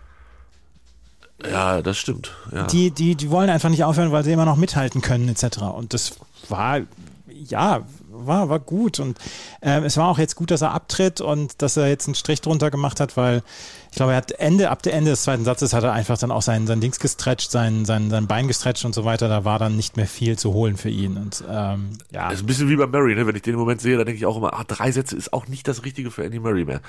Ja, 1.44 1.82
das 1.82 1.98
stimmt. 1.98 2.32
Ja. 2.52 2.68
Die, 2.68 2.92
die, 2.92 3.16
die 3.16 3.30
wollen 3.30 3.50
einfach 3.50 3.70
nicht 3.70 3.84
aufhören, 3.84 4.12
weil 4.12 4.24
sie 4.24 4.32
immer 4.32 4.46
noch 4.46 4.56
mithalten 4.56 5.02
können, 5.02 5.28
etc. 5.28 5.60
Und 5.76 5.94
das 5.94 6.18
war, 6.48 6.82
ja, 7.28 7.84
war, 8.08 8.50
war 8.50 8.60
gut. 8.60 9.00
Und 9.00 9.18
äh, 9.62 9.82
es 9.82 9.98
war 9.98 10.08
auch 10.08 10.18
jetzt 10.18 10.36
gut, 10.36 10.52
dass 10.52 10.62
er 10.62 10.72
abtritt 10.72 11.22
und 11.22 11.62
dass 11.62 11.78
er 11.78 11.88
jetzt 11.88 12.08
einen 12.08 12.16
Strich 12.16 12.42
drunter 12.42 12.72
gemacht 12.72 13.00
hat, 13.00 13.18
weil 13.18 13.44
ich 13.92 13.98
glaube, 13.98 14.14
er 14.14 14.18
hat 14.18 14.32
Ende, 14.32 14.70
ab 14.70 14.82
der 14.84 14.94
Ende 14.94 15.12
des 15.12 15.24
zweiten 15.24 15.46
Satzes 15.46 15.74
hat 15.74 15.84
er 15.84 15.94
einfach 15.94 16.18
dann 16.18 16.32
auch 16.32 16.42
sein, 16.42 16.68
sein 16.68 16.82
Dings 16.82 17.00
gestretcht, 17.00 17.52
sein, 17.52 17.86
sein, 17.86 18.10
sein 18.10 18.28
Bein 18.28 18.48
gestretcht 18.48 18.84
und 18.86 18.96
so 18.96 19.06
weiter. 19.06 19.28
Da 19.30 19.46
war 19.46 19.60
dann 19.60 19.76
nicht 19.76 19.98
mehr 19.98 20.08
viel 20.08 20.38
zu 20.38 20.54
holen 20.54 20.78
für 20.78 20.90
ihn. 20.90 21.18
Und 21.18 21.44
ähm, 21.50 21.90
ja. 22.12 22.30
Das 22.30 22.36
ist 22.36 22.44
ein 22.44 22.48
bisschen 22.48 22.70
wie 22.70 22.76
bei 22.76 22.88
Murray, 22.88 23.16
ne? 23.16 23.28
wenn 23.28 23.36
ich 23.36 23.42
den 23.42 23.54
im 23.54 23.60
Moment 23.60 23.82
sehe, 23.82 23.98
dann 23.98 24.06
denke 24.06 24.18
ich 24.18 24.26
auch 24.26 24.38
immer, 24.38 24.54
ah, 24.54 24.64
drei 24.66 24.92
Sätze 24.92 25.16
ist 25.16 25.34
auch 25.34 25.48
nicht 25.48 25.68
das 25.68 25.84
Richtige 25.84 26.12
für 26.12 26.26
Andy 26.26 26.40
Murray 26.40 26.66
mehr. 26.66 26.82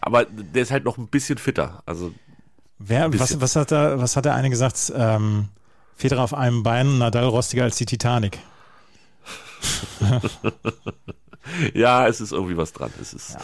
Aber 0.00 0.24
der 0.24 0.62
ist 0.62 0.70
halt 0.70 0.84
noch 0.84 0.98
ein 0.98 1.06
bisschen 1.06 1.38
fitter. 1.38 1.82
Also 1.86 2.12
Wer, 2.82 3.12
was, 3.18 3.40
was, 3.40 3.56
hat 3.56 3.70
da, 3.70 4.00
was 4.00 4.16
hat 4.16 4.24
der 4.24 4.34
eine 4.34 4.48
gesagt? 4.48 4.92
Ähm, 4.96 5.48
Federer 5.96 6.22
auf 6.22 6.32
einem 6.32 6.62
Bein, 6.62 6.98
Nadal 6.98 7.26
rostiger 7.26 7.64
als 7.64 7.76
die 7.76 7.84
Titanic. 7.84 8.38
ja, 11.74 12.06
es 12.08 12.22
ist 12.22 12.32
irgendwie 12.32 12.56
was 12.56 12.72
dran. 12.72 12.90
Es 13.00 13.12
ist, 13.12 13.34
ja. 13.34 13.40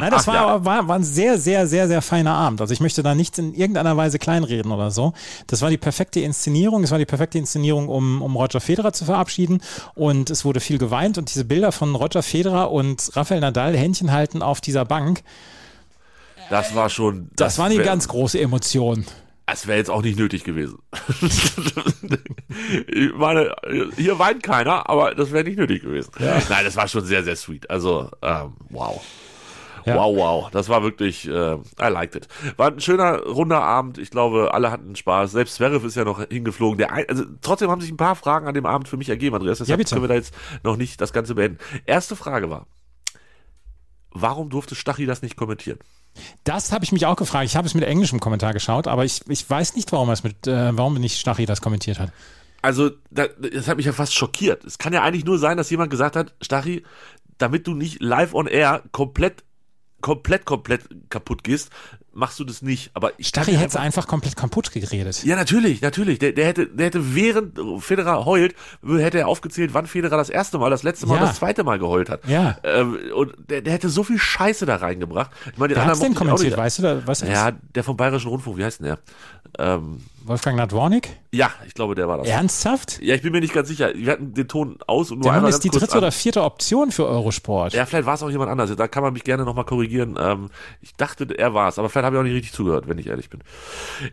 Nein, 0.00 0.10
das 0.10 0.22
Ach, 0.22 0.26
war, 0.26 0.34
ja. 0.34 0.64
war, 0.64 0.88
war 0.88 0.96
ein 0.96 1.04
sehr, 1.04 1.38
sehr, 1.38 1.68
sehr, 1.68 1.86
sehr 1.86 2.02
feiner 2.02 2.34
Abend. 2.34 2.60
Also 2.60 2.74
ich 2.74 2.80
möchte 2.80 3.04
da 3.04 3.14
nichts 3.14 3.38
in 3.38 3.54
irgendeiner 3.54 3.96
Weise 3.96 4.18
kleinreden 4.18 4.72
oder 4.72 4.90
so. 4.90 5.12
Das 5.46 5.62
war 5.62 5.70
die 5.70 5.78
perfekte 5.78 6.18
Inszenierung. 6.18 6.82
Es 6.82 6.90
war 6.90 6.98
die 6.98 7.06
perfekte 7.06 7.38
Inszenierung, 7.38 7.88
um, 7.88 8.22
um 8.22 8.34
Roger 8.34 8.60
Federer 8.60 8.92
zu 8.92 9.04
verabschieden. 9.04 9.62
Und 9.94 10.30
es 10.30 10.44
wurde 10.44 10.58
viel 10.58 10.78
geweint. 10.78 11.16
Und 11.16 11.30
diese 11.30 11.44
Bilder 11.44 11.70
von 11.70 11.94
Roger 11.94 12.24
Federer 12.24 12.72
und 12.72 13.10
Rafael 13.14 13.40
Nadal 13.40 13.76
Händchen 13.76 14.10
halten 14.10 14.42
auf 14.42 14.60
dieser 14.60 14.84
Bank, 14.84 15.22
das 16.50 16.74
war 16.74 16.90
schon. 16.90 17.30
Das, 17.36 17.54
das 17.54 17.58
war 17.58 17.66
eine 17.66 17.78
wär, 17.78 17.84
ganz 17.84 18.08
große 18.08 18.38
Emotion. 18.38 19.06
Das 19.46 19.66
wäre 19.66 19.78
jetzt 19.78 19.90
auch 19.90 20.02
nicht 20.02 20.18
nötig 20.18 20.44
gewesen. 20.44 20.78
ich 22.86 23.12
meine, 23.14 23.54
hier 23.96 24.18
weint 24.18 24.42
keiner, 24.42 24.88
aber 24.88 25.14
das 25.14 25.32
wäre 25.32 25.44
nicht 25.44 25.58
nötig 25.58 25.82
gewesen. 25.82 26.12
Ja. 26.20 26.40
Nein, 26.48 26.64
das 26.64 26.76
war 26.76 26.86
schon 26.86 27.04
sehr, 27.04 27.24
sehr 27.24 27.34
sweet. 27.34 27.68
Also, 27.68 28.10
ähm, 28.22 28.52
wow. 28.68 29.02
Ja. 29.86 29.96
Wow, 29.96 30.16
wow. 30.16 30.50
Das 30.50 30.68
war 30.68 30.82
wirklich, 30.82 31.26
äh, 31.26 31.54
I 31.54 31.88
liked 31.88 32.14
it. 32.14 32.28
War 32.56 32.70
ein 32.70 32.80
schöner, 32.80 33.22
runder 33.22 33.62
Abend. 33.62 33.98
Ich 33.98 34.10
glaube, 34.10 34.54
alle 34.54 34.70
hatten 34.70 34.94
Spaß. 34.94 35.32
Selbst 35.32 35.56
Zverev 35.56 35.84
ist 35.84 35.96
ja 35.96 36.04
noch 36.04 36.24
hingeflogen. 36.28 36.78
Der, 36.78 36.92
also, 36.92 37.24
trotzdem 37.40 37.70
haben 37.70 37.80
sich 37.80 37.90
ein 37.90 37.96
paar 37.96 38.14
Fragen 38.16 38.46
an 38.46 38.54
dem 38.54 38.66
Abend 38.66 38.88
für 38.88 38.96
mich 38.96 39.08
ergeben, 39.08 39.34
Andreas. 39.36 39.58
Deshalb 39.58 39.80
ja, 39.80 39.84
können 39.84 40.02
wir 40.02 40.08
da 40.08 40.14
jetzt 40.14 40.34
noch 40.62 40.76
nicht 40.76 41.00
das 41.00 41.12
Ganze 41.12 41.34
beenden. 41.34 41.58
Erste 41.86 42.14
Frage 42.14 42.50
war, 42.50 42.66
warum 44.12 44.50
durfte 44.50 44.74
Stachy 44.74 45.06
das 45.06 45.22
nicht 45.22 45.36
kommentieren? 45.36 45.78
Das 46.44 46.72
habe 46.72 46.84
ich 46.84 46.92
mich 46.92 47.06
auch 47.06 47.16
gefragt. 47.16 47.46
Ich 47.46 47.56
habe 47.56 47.66
es 47.66 47.74
mit 47.74 47.84
englischem 47.84 48.20
Kommentar 48.20 48.52
geschaut, 48.52 48.86
aber 48.86 49.04
ich, 49.04 49.22
ich 49.28 49.48
weiß 49.48 49.74
nicht, 49.76 49.92
warum 49.92 50.10
es 50.10 50.22
mit, 50.22 50.46
äh, 50.46 50.76
warum 50.76 50.94
nicht 50.94 51.18
Stachy 51.18 51.46
das 51.46 51.60
kommentiert 51.60 51.98
hat. 51.98 52.12
Also, 52.62 52.90
das, 53.10 53.68
hat 53.68 53.78
mich 53.78 53.86
ja 53.86 53.92
fast 53.92 54.14
schockiert. 54.14 54.64
Es 54.64 54.78
kann 54.78 54.92
ja 54.92 55.02
eigentlich 55.02 55.24
nur 55.24 55.38
sein, 55.38 55.56
dass 55.56 55.70
jemand 55.70 55.90
gesagt 55.90 56.16
hat, 56.16 56.34
Stachy, 56.42 56.84
damit 57.38 57.66
du 57.66 57.74
nicht 57.74 58.02
live 58.02 58.34
on 58.34 58.46
air 58.46 58.82
komplett 58.92 59.44
komplett, 60.00 60.44
komplett 60.44 60.82
kaputt 61.10 61.44
gehst, 61.44 61.70
machst 62.20 62.38
du 62.38 62.44
das 62.44 62.62
nicht. 62.62 62.90
Aber 62.94 63.12
ich 63.18 63.26
Starry 63.28 63.52
hätte 63.52 63.62
einfach, 63.62 63.80
einfach 63.80 64.06
komplett 64.06 64.36
kaputt 64.36 64.70
geredet. 64.70 65.24
Ja, 65.24 65.34
natürlich, 65.34 65.80
natürlich. 65.80 66.20
Der, 66.20 66.32
der 66.32 66.46
hätte, 66.46 66.66
der 66.66 66.86
hätte 66.86 67.14
während 67.14 67.58
Federer 67.82 68.24
heult, 68.24 68.54
hätte 68.86 69.18
er 69.18 69.28
aufgezählt, 69.28 69.74
wann 69.74 69.86
Federer 69.86 70.16
das 70.16 70.30
erste 70.30 70.58
Mal, 70.58 70.70
das 70.70 70.84
letzte 70.84 71.06
Mal 71.06 71.16
ja. 71.16 71.22
das 71.22 71.36
zweite 71.36 71.64
Mal 71.64 71.80
geheult 71.80 72.10
hat. 72.10 72.20
Ja. 72.28 72.58
Ähm, 72.62 72.96
und 73.16 73.34
der, 73.48 73.62
der 73.62 73.72
hätte 73.72 73.88
so 73.88 74.04
viel 74.04 74.18
Scheiße 74.18 74.66
da 74.66 74.76
reingebracht. 74.76 75.32
Ich 75.50 75.58
meine, 75.58 75.74
Wer 75.74 75.84
hat's 75.84 75.98
denn 75.98 76.14
kommentiert, 76.14 76.56
weißt 76.56 76.78
du 76.78 76.82
da, 76.82 77.06
was 77.06 77.22
Ja, 77.22 77.50
der 77.50 77.82
vom 77.82 77.96
Bayerischen 77.96 78.28
Rundfunk, 78.28 78.58
wie 78.58 78.64
heißt 78.64 78.80
denn 78.80 78.86
der? 78.86 78.98
Ähm, 79.58 80.02
Wolfgang 80.24 80.56
Nadwornik? 80.56 81.16
Ja, 81.32 81.50
ich 81.66 81.74
glaube, 81.74 81.94
der 81.94 82.06
war 82.06 82.18
das. 82.18 82.28
Ernsthaft? 82.28 83.00
Ja, 83.02 83.14
ich 83.14 83.22
bin 83.22 83.32
mir 83.32 83.40
nicht 83.40 83.54
ganz 83.54 83.68
sicher. 83.68 83.92
Wir 83.94 84.12
hatten 84.12 84.34
den 84.34 84.46
Ton 84.48 84.78
aus 84.86 85.10
und 85.10 85.18
nur 85.18 85.24
der 85.24 85.32
einmal 85.32 85.50
Mann 85.50 85.50
ist 85.50 85.64
die 85.64 85.70
dritte 85.70 85.92
an. 85.92 85.98
oder 85.98 86.12
vierte 86.12 86.42
Option 86.42 86.92
für 86.92 87.06
Eurosport. 87.06 87.72
Ja, 87.72 87.86
vielleicht 87.86 88.06
war 88.06 88.14
es 88.14 88.22
auch 88.22 88.30
jemand 88.30 88.50
anders. 88.50 88.74
Da 88.76 88.88
kann 88.88 89.02
man 89.02 89.12
mich 89.12 89.24
gerne 89.24 89.44
nochmal 89.44 89.64
korrigieren. 89.64 90.18
Ähm, 90.20 90.50
ich 90.82 90.94
dachte, 90.94 91.26
er 91.36 91.54
war 91.54 91.68
es, 91.68 91.78
aber 91.78 91.88
vielleicht 91.88 92.06
habe 92.10 92.16
ich 92.16 92.20
auch 92.20 92.24
nicht 92.24 92.34
richtig 92.34 92.52
zugehört, 92.52 92.88
wenn 92.88 92.98
ich 92.98 93.06
ehrlich 93.06 93.30
bin. 93.30 93.40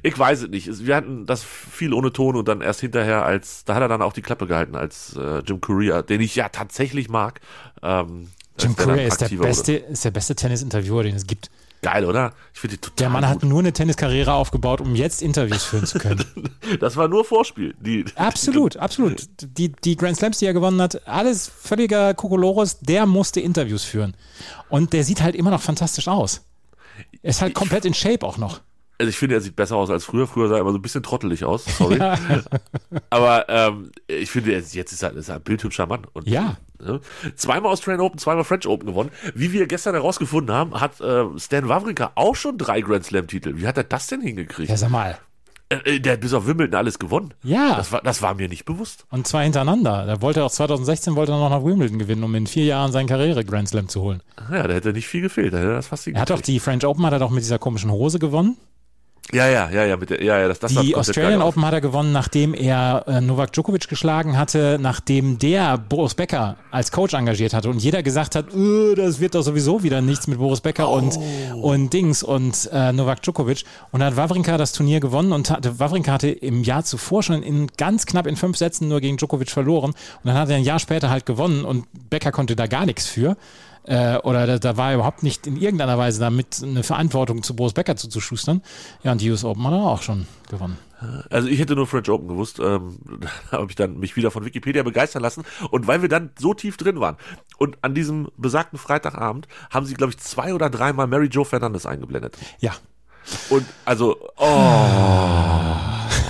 Ich 0.04 0.18
weiß 0.18 0.44
es 0.44 0.50
nicht. 0.50 0.86
Wir 0.86 0.96
hatten 0.96 1.26
das 1.26 1.44
viel 1.44 1.94
ohne 1.94 2.12
Ton 2.14 2.36
und 2.36 2.48
dann 2.48 2.62
erst 2.62 2.82
hinterher, 2.82 3.26
als 3.26 3.66
da 3.66 3.76
hat 3.76 3.82
er 3.82 3.88
dann 3.88 4.02
auch 4.02 4.14
die 4.14 4.22
Klappe 4.22 4.48
gehalten 4.48 4.76
als 4.76 5.16
äh, 5.18 5.40
Jim 5.40 5.62
Courier, 5.62 6.04
den 6.04 6.22
ich 6.22 6.36
ja 6.36 6.50
tatsächlich 6.50 7.10
mag. 7.10 7.42
Ähm, 7.82 8.28
Jim 8.60 8.76
Courier 8.76 9.08
ist 9.08 9.22
der 9.22 9.30
beste, 9.30 9.74
ist 9.74 10.06
der 10.06 10.12
beste 10.12 10.36
Tennis-Interviewer, 10.36 11.04
den 11.04 11.16
es 11.16 11.28
gibt. 11.28 11.50
Geil, 11.84 12.06
oder? 12.06 12.34
Ich 12.54 12.60
finde 12.60 12.76
die 12.76 12.82
total 12.82 12.96
Der 12.98 13.10
Mann 13.10 13.22
gut. 13.22 13.30
hat 13.30 13.44
nur 13.44 13.60
eine 13.60 13.72
Tenniskarriere 13.72 14.34
aufgebaut, 14.34 14.82
um 14.82 14.96
jetzt 14.96 15.22
Interviews 15.22 15.64
führen 15.64 15.86
zu 15.86 16.00
können. 16.00 16.26
das 16.80 16.98
war 16.98 17.08
nur 17.08 17.24
Vorspiel. 17.24 17.76
Die, 17.80 18.04
absolut, 18.16 18.74
die, 18.74 18.80
absolut. 18.80 19.28
Die, 19.42 19.72
die 19.72 19.96
Grand 19.96 20.18
Slams, 20.18 20.40
die 20.40 20.48
er 20.48 20.54
gewonnen 20.54 20.82
hat, 20.82 21.08
alles 21.08 21.48
völliger 21.48 22.16
Kokolores, 22.16 22.80
der 22.80 23.06
musste 23.06 23.42
Interviews 23.42 23.84
führen. 23.84 24.16
Und 24.70 24.92
der 24.94 25.04
sieht 25.04 25.22
halt 25.22 25.36
immer 25.36 25.52
noch 25.52 25.62
fantastisch 25.62 26.08
aus. 26.08 26.47
Er 27.28 27.32
ist 27.32 27.42
halt 27.42 27.54
komplett 27.54 27.84
in 27.84 27.94
Shape 27.94 28.26
auch 28.26 28.38
noch. 28.38 28.62
Also 28.98 29.10
ich 29.10 29.18
finde, 29.18 29.36
er 29.36 29.42
sieht 29.42 29.58
besser 29.58 29.76
aus 29.76 29.90
als 29.90 30.06
früher. 30.06 30.28
Früher 30.28 30.48
sah 30.48 30.56
er 30.56 30.62
immer 30.62 30.72
so 30.72 30.78
ein 30.78 30.82
bisschen 30.82 31.04
trottelig 31.04 31.44
aus, 31.44 31.66
sorry. 31.66 31.98
Ja. 31.98 32.18
Aber 33.10 33.50
ähm, 33.50 33.92
ich 34.08 34.32
finde, 34.32 34.54
jetzt 34.54 34.74
ist 34.74 35.04
er, 35.04 35.12
ist 35.12 35.28
er 35.28 35.36
ein 35.36 35.42
bildhübscher 35.42 35.88
Mann. 35.88 36.08
Und, 36.14 36.26
ja. 36.26 36.56
Ne? 36.82 37.02
Zweimal 37.36 37.74
Australian 37.74 38.00
Open, 38.00 38.18
zweimal 38.18 38.46
French 38.46 38.66
Open 38.66 38.88
gewonnen. 38.88 39.12
Wie 39.36 39.52
wir 39.52 39.68
gestern 39.68 39.94
herausgefunden 39.94 40.56
haben, 40.56 40.80
hat 40.80 41.02
äh, 41.02 41.26
Stan 41.38 41.68
Wawrinka 41.68 42.14
auch 42.16 42.38
schon 42.38 42.58
drei 42.58 42.80
Grand 42.80 43.04
Slam-Titel. 43.04 43.58
Wie 43.58 43.68
hat 43.68 43.76
er 43.76 43.84
das 43.84 44.08
denn 44.08 44.22
hingekriegt? 44.22 44.70
Ja, 44.70 44.78
sag 44.78 44.90
mal. 44.90 45.18
Äh, 45.70 45.96
äh, 45.96 46.00
der 46.00 46.14
hat 46.14 46.22
bis 46.22 46.34
auf 46.34 46.48
Wimbledon 46.48 46.76
alles 46.76 46.98
gewonnen. 46.98 47.34
Ja. 47.44 47.76
Das 47.76 47.92
war, 47.92 48.02
das 48.02 48.22
war 48.22 48.34
mir 48.36 48.48
nicht 48.48 48.66
bewusst. 48.66 49.06
Und 49.10 49.28
zwar 49.28 49.44
hintereinander. 49.44 50.06
Der 50.06 50.22
wollte 50.22 50.44
auch 50.44 50.52
2016 50.52 51.16
wollte 51.16 51.34
er 51.34 51.40
noch 51.40 51.50
nach 51.50 51.64
Wimbledon 51.64 52.00
gewinnen, 52.00 52.24
um 52.24 52.34
in 52.36 52.48
vier 52.48 52.66
Jahren 52.66 52.92
seine 52.92 53.08
Karriere 53.08 53.44
Grand 53.44 53.68
Slam 53.68 53.90
zu 53.90 54.02
holen. 54.02 54.24
Ja, 54.52 54.68
da 54.68 54.74
hätte 54.74 54.94
nicht 54.94 55.08
viel 55.08 55.22
gefehlt. 55.22 55.54
Da 55.54 55.58
hätte 55.58 55.74
das 55.74 55.88
fast 55.88 56.08
Er 56.08 56.22
hat 56.22 56.32
auch 56.32 56.42
die 56.42 56.60
French 56.60 56.86
Open 56.86 57.06
hat 57.06 57.14
er 57.14 57.20
doch 57.20 57.32
mit 57.32 57.44
dieser 57.44 57.60
komischen 57.60 57.92
Hose 57.92 58.20
gewonnen. 58.20 58.58
Ja, 59.34 59.46
ja, 59.48 59.70
ja, 59.70 59.86
ja, 59.86 59.98
mit 59.98 60.10
der, 60.10 60.24
ja, 60.24 60.40
ja, 60.40 60.48
das, 60.48 60.60
das 60.60 60.74
Die 60.74 60.96
Australian 60.96 61.42
Open 61.42 61.66
hat 61.66 61.74
er 61.74 61.82
gewonnen, 61.82 62.14
nachdem 62.14 62.54
er 62.54 63.04
äh, 63.08 63.20
Novak 63.20 63.52
Djokovic 63.52 63.90
geschlagen 63.90 64.38
hatte, 64.38 64.78
nachdem 64.80 65.38
der 65.38 65.78
Boris 65.78 66.16
Becker 66.16 66.56
als 66.72 66.94
Coach 66.94 67.14
engagiert 67.14 67.54
hatte 67.54 67.70
und 67.70 67.84
jeder 67.84 68.04
gesagt 68.04 68.36
hat, 68.36 68.54
äh, 68.54 68.96
das 68.96 69.20
wird 69.20 69.36
doch 69.36 69.42
sowieso 69.42 69.84
wieder 69.84 70.00
nichts 70.00 70.28
mit 70.28 70.38
Boris 70.38 70.62
Becker 70.62 70.90
oh. 70.90 70.94
und, 70.96 71.20
und 71.62 71.92
Dings 71.92 72.24
und 72.24 72.70
äh, 72.72 72.94
Novak 72.94 73.22
Djokovic. 73.22 73.66
Und 73.92 74.00
dann 74.00 74.12
hat 74.12 74.18
Wawrinka 74.18 74.58
das 74.58 74.72
Turnier 74.72 75.02
gewonnen 75.02 75.34
und 75.34 75.50
hatte, 75.50 75.78
Wawrinka 75.78 76.14
hatte 76.14 76.30
im 76.30 76.64
Jahr 76.64 76.86
zuvor 76.86 77.22
schon 77.22 77.44
in 77.44 77.68
ganz 77.78 78.06
knapp 78.06 78.28
in 78.28 78.38
fünf 78.38 78.56
Sätzen 78.56 78.88
nur 78.88 79.02
gegen 79.02 79.18
Djokovic 79.18 79.52
verloren 79.52 79.92
und 79.92 80.24
dann 80.24 80.36
hat 80.36 80.50
er 80.50 80.56
ein 80.56 80.64
Jahr 80.64 80.80
später 80.80 81.10
halt 81.10 81.26
gewonnen 81.26 81.66
und 81.66 81.86
Becker 82.10 82.32
konnte 82.32 82.56
da 82.56 82.68
gar 82.68 82.86
nichts 82.86 83.08
für 83.08 83.36
äh, 83.88 84.18
oder 84.18 84.46
da, 84.46 84.60
da, 84.60 84.78
war 84.78 84.94
überhaupt 84.94 85.24
nicht 85.24 85.48
in 85.48 85.56
irgendeiner 85.56 85.98
Weise 85.98 86.20
damit 86.20 86.62
eine 86.62 86.84
Verantwortung 86.84 87.42
zu 87.42 87.56
Boris 87.56 87.74
Becker 87.74 87.96
zuzuschustern. 87.96 88.62
Ja, 89.04 89.14
und 89.14 89.22
die 89.22 89.32
US 89.32 89.44
Open 89.44 89.66
hat 89.66 89.74
er 89.74 89.80
auch 89.80 90.02
schon 90.02 90.28
gewonnen. 90.50 90.78
Also 91.30 91.48
ich 91.48 91.60
hätte 91.60 91.76
nur 91.76 91.88
French 91.88 92.10
Open 92.10 92.28
gewusst, 92.28 92.60
ähm, 92.60 92.98
da 93.52 93.60
habe 93.60 93.68
ich 93.70 93.76
dann 93.76 94.00
mich 94.00 94.16
wieder 94.16 94.32
von 94.32 94.46
Wikipedia 94.46 94.84
begeistern 94.84 95.22
lassen 95.22 95.44
und 95.70 95.88
weil 95.88 96.02
wir 96.02 96.10
dann 96.10 96.32
so 96.40 96.54
tief 96.54 96.76
drin 96.76 97.00
waren 97.00 97.18
und 97.58 97.78
an 97.82 97.94
diesem 97.94 98.30
besagten 98.36 98.80
Freitagabend 98.80 99.48
haben 99.70 99.86
sie 99.86 99.94
glaube 99.94 100.12
ich 100.12 100.18
zwei 100.18 100.56
oder 100.56 100.70
dreimal 100.72 101.06
Mary 101.06 101.28
Jo 101.28 101.44
Fernandes 101.44 101.86
eingeblendet. 101.86 102.36
Ja. 102.60 102.74
Und 103.50 103.66
also 103.86 104.18
oh 104.38 105.77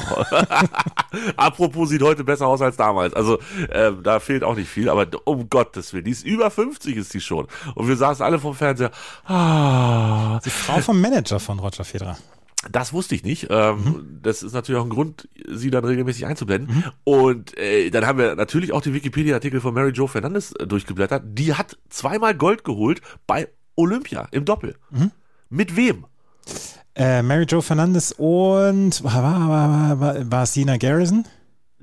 Apropos 1.37 1.89
sieht 1.89 2.01
heute 2.01 2.23
besser 2.23 2.47
aus 2.47 2.61
als 2.61 2.77
damals. 2.77 3.13
Also 3.13 3.39
ähm, 3.71 4.01
da 4.03 4.19
fehlt 4.19 4.43
auch 4.43 4.55
nicht 4.55 4.69
viel, 4.69 4.89
aber 4.89 5.07
um 5.25 5.49
Gottes 5.49 5.93
Willen, 5.93 6.05
die 6.05 6.11
ist 6.11 6.25
über 6.25 6.51
50 6.51 6.95
ist 6.95 7.13
die 7.13 7.21
schon. 7.21 7.47
Und 7.75 7.87
wir 7.87 7.95
saßen 7.95 8.25
alle 8.25 8.39
vom 8.39 8.55
Fernseher. 8.55 8.91
Ah. 9.25 10.39
Die 10.43 10.49
Frau 10.49 10.79
vom 10.79 11.01
Manager 11.01 11.39
von 11.39 11.59
Roger 11.59 11.83
Federer. 11.83 12.17
Das 12.71 12.91
wusste 12.91 13.15
ich 13.15 13.23
nicht. 13.23 13.47
Ähm, 13.49 13.75
mhm. 13.77 14.19
Das 14.21 14.43
ist 14.43 14.53
natürlich 14.53 14.79
auch 14.79 14.85
ein 14.85 14.89
Grund, 14.89 15.29
sie 15.47 15.69
dann 15.69 15.85
regelmäßig 15.85 16.25
einzublenden. 16.25 16.75
Mhm. 16.75 16.83
Und 17.03 17.57
äh, 17.57 17.89
dann 17.91 18.05
haben 18.05 18.17
wir 18.17 18.35
natürlich 18.35 18.73
auch 18.73 18.81
den 18.81 18.93
Wikipedia-Artikel 18.93 19.61
von 19.61 19.73
Mary 19.73 19.91
Jo 19.91 20.07
Fernandes 20.07 20.53
äh, 20.53 20.65
durchgeblättert. 20.67 21.23
Die 21.25 21.53
hat 21.53 21.77
zweimal 21.89 22.35
Gold 22.35 22.63
geholt 22.63 23.01
bei 23.27 23.47
Olympia 23.75 24.27
im 24.31 24.45
Doppel. 24.45 24.75
Mhm. 24.89 25.11
Mit 25.49 25.75
wem? 25.75 26.05
Äh, 26.95 27.21
Mary 27.21 27.45
Jo 27.47 27.61
Fernandes 27.61 28.11
und 28.13 29.03
war, 29.03 29.21
war, 29.21 29.49
war, 29.49 29.99
war, 29.99 30.31
war 30.31 30.45
Sina 30.45 30.77
Garrison? 30.77 31.25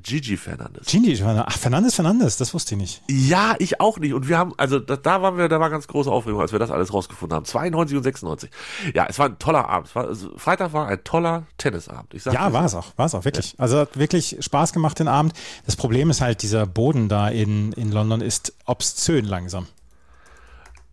Gigi 0.04 0.36
Fernandes. 0.36 0.86
Gigi 0.86 1.16
Fernandes. 1.16 1.46
Ach, 1.48 1.58
Fernandes 1.58 1.94
Fernandes, 1.94 2.36
das 2.36 2.52
wusste 2.52 2.74
ich 2.74 2.80
nicht. 2.80 3.02
Ja, 3.08 3.54
ich 3.58 3.80
auch 3.80 3.98
nicht. 3.98 4.12
Und 4.12 4.28
wir 4.28 4.36
haben, 4.36 4.52
also 4.58 4.78
da, 4.78 4.96
da 4.96 5.22
waren 5.22 5.38
wir, 5.38 5.48
da 5.48 5.58
war 5.60 5.70
ganz 5.70 5.88
große 5.88 6.10
Aufregung, 6.10 6.42
als 6.42 6.52
wir 6.52 6.58
das 6.58 6.70
alles 6.70 6.92
rausgefunden 6.92 7.34
haben. 7.34 7.46
92 7.46 7.96
und 7.96 8.02
96. 8.02 8.50
Ja, 8.94 9.06
es 9.08 9.18
war 9.18 9.30
ein 9.30 9.38
toller 9.38 9.66
Abend. 9.66 9.88
Es 9.88 9.94
war, 9.96 10.08
also, 10.08 10.36
Freitag 10.36 10.74
war 10.74 10.88
ein 10.88 11.02
toller 11.04 11.46
Tennisabend. 11.56 12.12
Ich 12.12 12.22
sag 12.22 12.34
Ja, 12.34 12.52
war 12.52 12.66
es 12.66 12.74
auch, 12.74 12.92
war 12.96 13.06
es 13.06 13.14
auch, 13.14 13.24
wirklich. 13.24 13.54
Also 13.56 13.78
hat 13.78 13.98
wirklich 13.98 14.36
Spaß 14.40 14.74
gemacht 14.74 14.98
den 14.98 15.08
Abend. 15.08 15.32
Das 15.64 15.74
Problem 15.74 16.10
ist 16.10 16.20
halt, 16.20 16.42
dieser 16.42 16.66
Boden 16.66 17.08
da 17.08 17.28
in, 17.28 17.72
in 17.72 17.90
London 17.90 18.20
ist 18.20 18.52
obszön 18.66 19.24
langsam. 19.24 19.68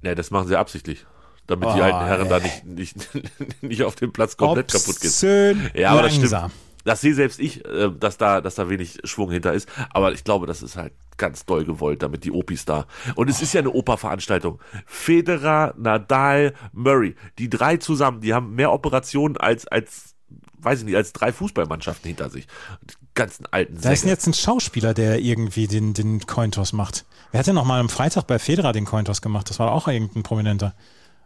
Nee, 0.02 0.16
das 0.16 0.32
machen 0.32 0.48
sie 0.48 0.56
absichtlich. 0.56 1.06
Damit 1.52 1.70
die 1.76 1.80
Oh, 1.80 1.84
alten 1.84 2.06
Herren 2.06 2.30
da 2.30 2.38
ey. 2.38 2.44
nicht, 2.44 2.66
nicht, 2.66 3.10
nicht 3.62 3.84
auf 3.84 3.96
dem 3.96 4.12
Platz 4.12 4.36
komplett 4.38 4.72
kaputt 4.72 5.00
gehen. 5.00 5.10
Obszön 5.10 5.72
Ja, 5.76 5.92
aber 5.92 6.02
das 6.04 6.14
stimmt. 6.16 6.32
langsam. 6.32 6.52
Das 6.84 7.00
sehe 7.02 7.14
selbst 7.14 7.40
ich, 7.40 7.64
äh, 7.64 7.92
dass 8.00 8.18
da, 8.18 8.42
dass 8.42 8.56
da 8.56 8.68
wenig 8.70 8.98
Schwung 9.04 9.30
hinter 9.30 9.54
ist. 9.54 9.70
Aber 9.92 10.14
ich 10.14 10.24
glaube, 10.24 10.48
das 10.48 10.64
ist 10.64 10.78
halt 10.78 10.94
ganz 11.18 11.46
doll 11.46 11.64
gewollt, 11.64 12.02
damit 12.02 12.24
die 12.24 12.32
Opis 12.32 12.66
da. 12.66 12.88
Und 13.14 13.30
es 13.30 13.40
ist 13.44 13.54
ja 13.54 13.60
eine 13.60 13.70
Operveranstaltung. 13.70 14.60
Federer, 14.88 15.74
Nadal, 15.78 16.54
Murray. 16.74 17.16
Die 17.38 17.50
drei 17.50 17.78
zusammen, 17.78 18.22
die 18.22 18.34
haben 18.34 18.56
mehr 18.56 18.72
Operationen 18.72 19.38
als, 19.38 19.68
als, 19.68 20.16
weiß 20.58 20.80
ich 20.80 20.86
nicht, 20.86 20.96
als 20.96 21.14
drei 21.14 21.32
Fußballmannschaften 21.32 22.08
hinter 22.08 22.30
sich. 22.32 22.48
Die 22.82 22.96
ganzen 23.14 23.46
alten 23.52 23.80
Da 23.80 23.92
ist 23.92 24.02
Säcke. 24.02 24.12
jetzt 24.12 24.26
ein 24.28 24.34
Schauspieler, 24.34 24.94
der 24.96 25.20
irgendwie 25.20 25.68
den, 25.68 25.94
den 25.94 26.26
Cointoss 26.26 26.74
macht. 26.74 27.06
Wer 27.32 27.40
hat 27.42 27.48
denn 27.48 27.56
noch 27.56 27.66
mal 27.66 27.80
am 27.80 27.90
Freitag 27.90 28.26
bei 28.26 28.40
Federer 28.40 28.74
den 28.74 28.86
Cointoss 28.86 29.22
gemacht? 29.22 29.50
Das 29.50 29.60
war 29.60 29.72
auch 29.72 29.88
irgendein 29.88 30.24
Prominenter. 30.24 30.74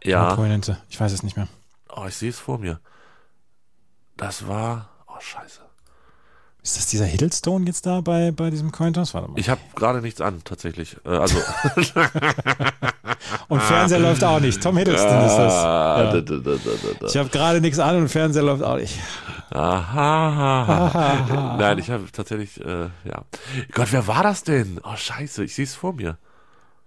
Ja. 0.06 0.34
Prominente. 0.34 0.78
Ich 0.88 1.00
weiß 1.00 1.12
es 1.12 1.22
nicht 1.22 1.36
mehr. 1.36 1.48
Oh, 1.94 2.04
ich 2.08 2.16
sehe 2.16 2.30
es 2.30 2.38
vor 2.38 2.58
mir. 2.58 2.80
Das 4.16 4.48
war, 4.48 4.88
oh, 5.08 5.20
scheiße. 5.20 5.60
Ist 6.62 6.76
das 6.76 6.86
dieser 6.88 7.04
Hiddlestone 7.04 7.64
jetzt 7.66 7.86
da 7.86 8.00
bei, 8.00 8.32
bei 8.32 8.50
diesem 8.50 8.72
Cointoss? 8.72 9.14
Warte 9.14 9.30
mal. 9.30 9.38
Ich 9.38 9.48
habe 9.48 9.60
gerade 9.76 10.00
nichts 10.00 10.20
an, 10.20 10.42
tatsächlich. 10.44 10.96
Äh, 11.04 11.10
also, 11.10 11.38
Und 13.48 13.62
Fernseher 13.62 14.00
läuft 14.00 14.24
auch 14.24 14.40
nicht. 14.40 14.60
Tom 14.62 14.76
Hiddleston 14.76 15.24
ist 15.26 15.36
das. 15.36 15.52
Ah, 15.54 16.14
Ja. 16.14 16.22
Ich 17.06 17.16
habe 17.16 17.28
gerade 17.28 17.60
nichts 17.60 17.78
an 17.78 17.96
und 17.96 18.08
Fernseher 18.08 18.42
läuft 18.42 18.64
auch 18.64 18.76
nicht. 18.76 18.98
Aha. 19.50 21.56
Nein, 21.58 21.78
ich 21.78 21.90
habe 21.90 22.04
tatsächlich, 22.12 22.60
äh, 22.60 22.88
ja. 23.04 23.22
Gott, 23.72 23.88
wer 23.92 24.06
war 24.06 24.22
das 24.22 24.42
denn? 24.42 24.80
Oh, 24.82 24.96
scheiße, 24.96 25.44
ich 25.44 25.54
sehe 25.54 25.64
es 25.64 25.74
vor 25.74 25.92
mir. 25.92 26.18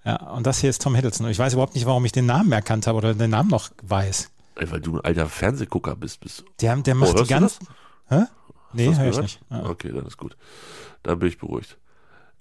Ja, 0.05 0.15
und 0.31 0.45
das 0.47 0.59
hier 0.59 0.69
ist 0.69 0.81
Tom 0.81 0.95
Hiddleston. 0.95 1.27
Ich 1.29 1.39
weiß 1.39 1.53
überhaupt 1.53 1.75
nicht, 1.75 1.85
warum 1.85 2.05
ich 2.05 2.11
den 2.11 2.25
Namen 2.25 2.51
erkannt 2.51 2.87
habe 2.87 2.97
oder 2.97 3.13
den 3.13 3.31
Namen 3.31 3.49
noch 3.49 3.69
weiß. 3.83 4.29
Ey, 4.55 4.71
weil 4.71 4.81
du 4.81 4.95
ein 4.97 5.01
alter 5.05 5.27
Fernsehgucker 5.27 5.95
bist. 5.95 6.21
bist. 6.21 6.43
Der, 6.61 6.75
der 6.77 6.95
macht 6.95 7.17
oh, 7.17 7.23
die 7.23 7.27
das? 7.27 7.59
Hä? 8.09 8.23
Nee, 8.73 8.95
höre 8.95 9.09
ich 9.09 9.21
nicht. 9.21 9.41
Ja. 9.49 9.65
Okay, 9.65 9.91
dann 9.93 10.05
ist 10.05 10.17
gut. 10.17 10.37
Dann 11.03 11.19
bin 11.19 11.29
ich 11.29 11.37
beruhigt. 11.37 11.77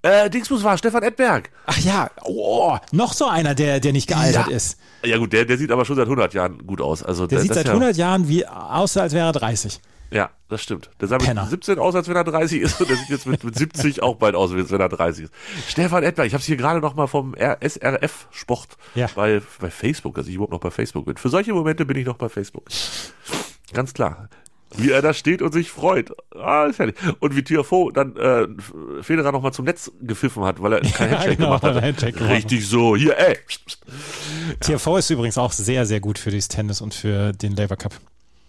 Äh, 0.01 0.29
Dingsbus 0.29 0.63
war 0.63 0.77
Stefan 0.77 1.03
Edberg. 1.03 1.49
Ach 1.65 1.77
ja, 1.79 2.09
oh, 2.23 2.77
noch 2.93 3.11
so 3.13 3.27
einer, 3.27 3.53
der, 3.53 3.81
der 3.81 3.91
nicht 3.91 4.07
gealtert 4.07 4.47
Ja. 4.47 4.55
ist. 4.55 4.79
Ja 5.03 5.17
gut, 5.17 5.33
der, 5.33 5.43
der 5.43 5.57
sieht 5.57 5.71
aber 5.71 5.83
schon 5.83 5.97
seit 5.97 6.05
100 6.05 6.33
Jahren 6.33 6.65
gut 6.65 6.79
aus. 6.79 7.03
Also 7.03 7.27
Der 7.27 7.41
sieht 7.41 7.53
seit 7.53 7.65
ja, 7.65 7.73
100 7.73 7.97
Jahren 7.97 8.29
wie 8.29 8.47
aus, 8.47 8.95
als 8.95 9.13
wäre 9.13 9.27
er 9.27 9.33
30. 9.33 9.81
Ja, 10.11 10.31
das 10.47 10.61
stimmt. 10.63 10.89
Der 10.99 11.07
sah 11.07 11.17
mit 11.17 11.25
Penner. 11.27 11.45
17 11.45 11.77
aus, 11.79 11.93
als 11.95 12.07
wenn 12.07 12.15
er 12.15 12.23
30 12.23 12.61
ist. 12.61 12.79
Und 12.81 12.89
der 12.89 12.97
sieht 12.97 13.09
jetzt 13.09 13.25
mit, 13.27 13.43
mit 13.43 13.55
70 13.55 14.01
auch 14.01 14.15
bald 14.15 14.35
aus, 14.35 14.51
als 14.51 14.71
wenn 14.71 14.81
er 14.81 14.89
30 14.89 15.25
ist. 15.25 15.33
Stefan 15.67 16.03
Edberg, 16.03 16.27
ich 16.27 16.33
habe 16.33 16.41
es 16.41 16.47
hier 16.47 16.57
gerade 16.57 16.79
noch 16.79 16.95
mal 16.95 17.07
vom 17.07 17.35
SRF 17.35 18.27
Sport 18.31 18.69
Ja. 18.95 19.07
bei, 19.15 19.41
bei 19.59 19.69
Facebook, 19.69 20.15
dass 20.15 20.27
ich 20.27 20.35
überhaupt 20.35 20.53
noch 20.53 20.59
bei 20.59 20.71
Facebook 20.71 21.05
bin. 21.05 21.17
Für 21.17 21.29
solche 21.29 21.53
Momente 21.53 21.85
bin 21.85 21.97
ich 21.97 22.05
noch 22.05 22.17
bei 22.17 22.29
Facebook. 22.29 22.65
Ganz 23.73 23.93
klar. 23.93 24.29
Wie 24.77 24.91
er 24.91 25.01
da 25.01 25.15
steht 25.15 25.41
und 25.41 25.51
sich 25.51 25.71
freut. 25.71 26.11
Ah, 26.35 26.65
ist 26.65 26.77
herrlich. 26.77 26.95
Und 27.19 27.35
wie 27.35 27.43
Tiafoe 27.43 27.91
dann 27.91 28.15
äh, 28.17 28.47
Federer 29.01 29.31
noch 29.31 29.41
mal 29.41 29.51
zum 29.51 29.65
Netz 29.65 29.91
gepfiffen 29.99 30.43
hat, 30.43 30.61
weil 30.61 30.73
er 30.73 30.81
keinen 30.91 31.11
Ja, 31.11 31.17
Handshake 31.17 31.35
genau, 31.37 31.47
gemacht 31.57 31.63
hat. 31.63 31.81
Handshake 31.83 32.13
gemacht. 32.17 32.33
Richtig 32.33 32.67
so. 32.67 32.95
Hier, 32.95 33.17
ey. 33.17 33.37
TFV 34.59 34.97
ist 34.97 35.09
übrigens 35.09 35.37
auch 35.39 35.51
sehr, 35.53 35.85
sehr 35.87 35.99
gut 35.99 36.19
für 36.19 36.29
das 36.31 36.47
Tennis 36.49 36.81
und 36.81 36.93
für 36.93 37.31
den 37.31 37.55
Labour 37.55 37.77
Cup. 37.77 37.93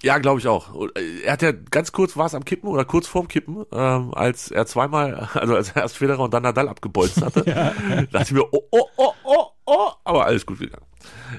Ja, 0.03 0.19
glaube 0.19 0.41
ich 0.41 0.49
auch. 0.49 0.75
Äh, 0.97 1.23
Er 1.25 1.33
hat 1.33 1.43
ja 1.43 1.53
ganz 1.53 1.93
kurz 1.93 2.17
war 2.17 2.27
es 2.27 2.35
am 2.35 2.45
Kippen 2.45 2.69
oder 2.69 2.85
kurz 2.85 3.07
vorm 3.07 3.29
Kippen, 3.29 3.65
ähm, 3.73 4.15
als 4.15 4.51
er 4.51 4.67
zweimal, 4.67 5.15
also 5.35 5.55
als 5.57 5.71
er 5.71 5.83
erst 5.83 5.97
Federer 5.99 6.21
und 6.21 6.33
dann 6.33 6.43
Nadal 6.43 6.69
abgebolzt 6.69 7.21
hatte, 7.23 7.45
dachte 8.11 8.23
ich 8.23 8.33
mir, 8.33 8.45
oh, 8.53 8.63
oh, 8.71 8.87
oh, 8.97 9.13
oh, 9.25 9.45
oh, 9.67 9.89
aber 10.05 10.25
alles 10.27 10.47
gut 10.47 10.59
gegangen. 10.59 10.87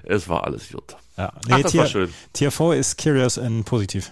Es 0.04 0.30
war 0.30 0.44
alles 0.46 0.70
gut. 0.70 0.96
Ja. 1.18 1.34
Ach, 1.50 1.62
das 1.62 1.76
war 1.76 1.88
schön. 1.88 2.14
TFV 2.34 2.72
ist 2.74 3.02
curious 3.02 3.38
in 3.38 3.64
positiv. 3.64 4.12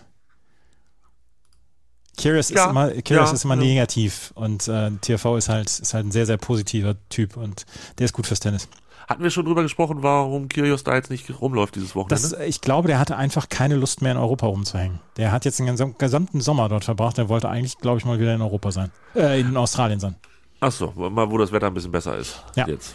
Curious, 2.21 2.49
Ja, 2.49 2.65
ist 2.65 2.69
immer, 2.71 2.89
curious 2.89 3.29
ja, 3.29 3.31
ist 3.33 3.45
immer 3.45 3.55
ja. 3.55 3.61
negativ 3.61 4.31
und 4.35 4.67
äh, 4.67 4.91
TFV 5.01 5.37
ist 5.37 5.47
halt, 5.47 5.67
ist 5.69 5.93
halt 5.93 6.07
ein 6.07 6.11
sehr, 6.11 6.25
sehr 6.25 6.37
positiver 6.37 6.95
Typ 7.09 7.37
und 7.37 7.65
der 7.97 8.05
ist 8.05 8.13
gut 8.13 8.27
fürs 8.27 8.41
Tennis. 8.41 8.67
Hatten 9.09 9.23
wir 9.23 9.31
schon 9.31 9.43
drüber 9.43 9.63
gesprochen, 9.63 10.03
warum 10.03 10.49
Kyrgios 10.49 10.83
da 10.83 10.93
jetzt 10.93 11.09
nicht 11.09 11.41
rumläuft 11.41 11.73
dieses 11.73 11.95
Wochenende? 11.95 12.29
Das, 12.29 12.47
ich 12.47 12.61
glaube, 12.61 12.87
der 12.87 12.99
hatte 12.99 13.17
einfach 13.17 13.49
keine 13.49 13.75
Lust 13.75 14.03
mehr 14.03 14.11
in 14.11 14.19
Europa 14.19 14.45
rumzuhängen. 14.45 14.99
Der 15.17 15.31
hat 15.31 15.45
jetzt 15.45 15.57
den 15.57 15.95
gesamten 15.97 16.41
Sommer 16.41 16.69
dort 16.69 16.85
verbracht. 16.85 17.17
Der 17.17 17.27
wollte 17.27 17.49
eigentlich, 17.49 17.79
glaube 17.79 17.97
ich, 17.97 18.05
mal 18.05 18.19
wieder 18.19 18.35
in 18.35 18.41
Europa 18.43 18.71
sein. 18.71 18.91
Äh, 19.15 19.39
in 19.39 19.57
Australien 19.57 19.99
sein. 19.99 20.15
Ach 20.59 20.71
so, 20.71 20.91
mal 20.91 21.31
wo 21.31 21.39
das 21.39 21.51
Wetter 21.51 21.65
ein 21.67 21.73
bisschen 21.73 21.91
besser 21.91 22.17
ist. 22.19 22.43
Ja. 22.55 22.67
Jetzt. 22.67 22.93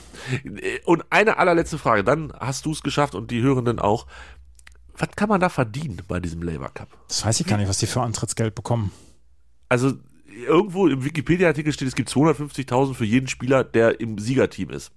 Und 0.84 1.04
eine 1.10 1.36
allerletzte 1.36 1.78
Frage, 1.78 2.04
dann 2.04 2.32
hast 2.38 2.64
du 2.64 2.70
es 2.70 2.82
geschafft 2.84 3.16
und 3.16 3.32
die 3.32 3.42
Hörenden 3.42 3.80
auch. 3.80 4.06
Was 4.96 5.08
kann 5.16 5.28
man 5.28 5.40
da 5.40 5.48
verdienen 5.48 6.00
bei 6.06 6.20
diesem 6.20 6.42
Labour 6.44 6.68
Cup? 6.72 6.88
Das 7.08 7.26
weiß 7.26 7.40
ich 7.40 7.46
gar 7.48 7.56
nicht, 7.56 7.68
was 7.68 7.78
die 7.78 7.86
für 7.86 8.02
Antrittsgeld 8.02 8.54
bekommen. 8.54 8.92
Also 9.68 9.94
irgendwo 10.46 10.86
im 10.86 11.04
Wikipedia-Artikel 11.04 11.72
steht, 11.72 11.88
es 11.88 11.96
gibt 11.96 12.08
250.000 12.08 12.94
für 12.94 13.04
jeden 13.04 13.26
Spieler, 13.26 13.64
der 13.64 13.98
im 13.98 14.18
Siegerteam 14.18 14.70
ist. 14.70 14.92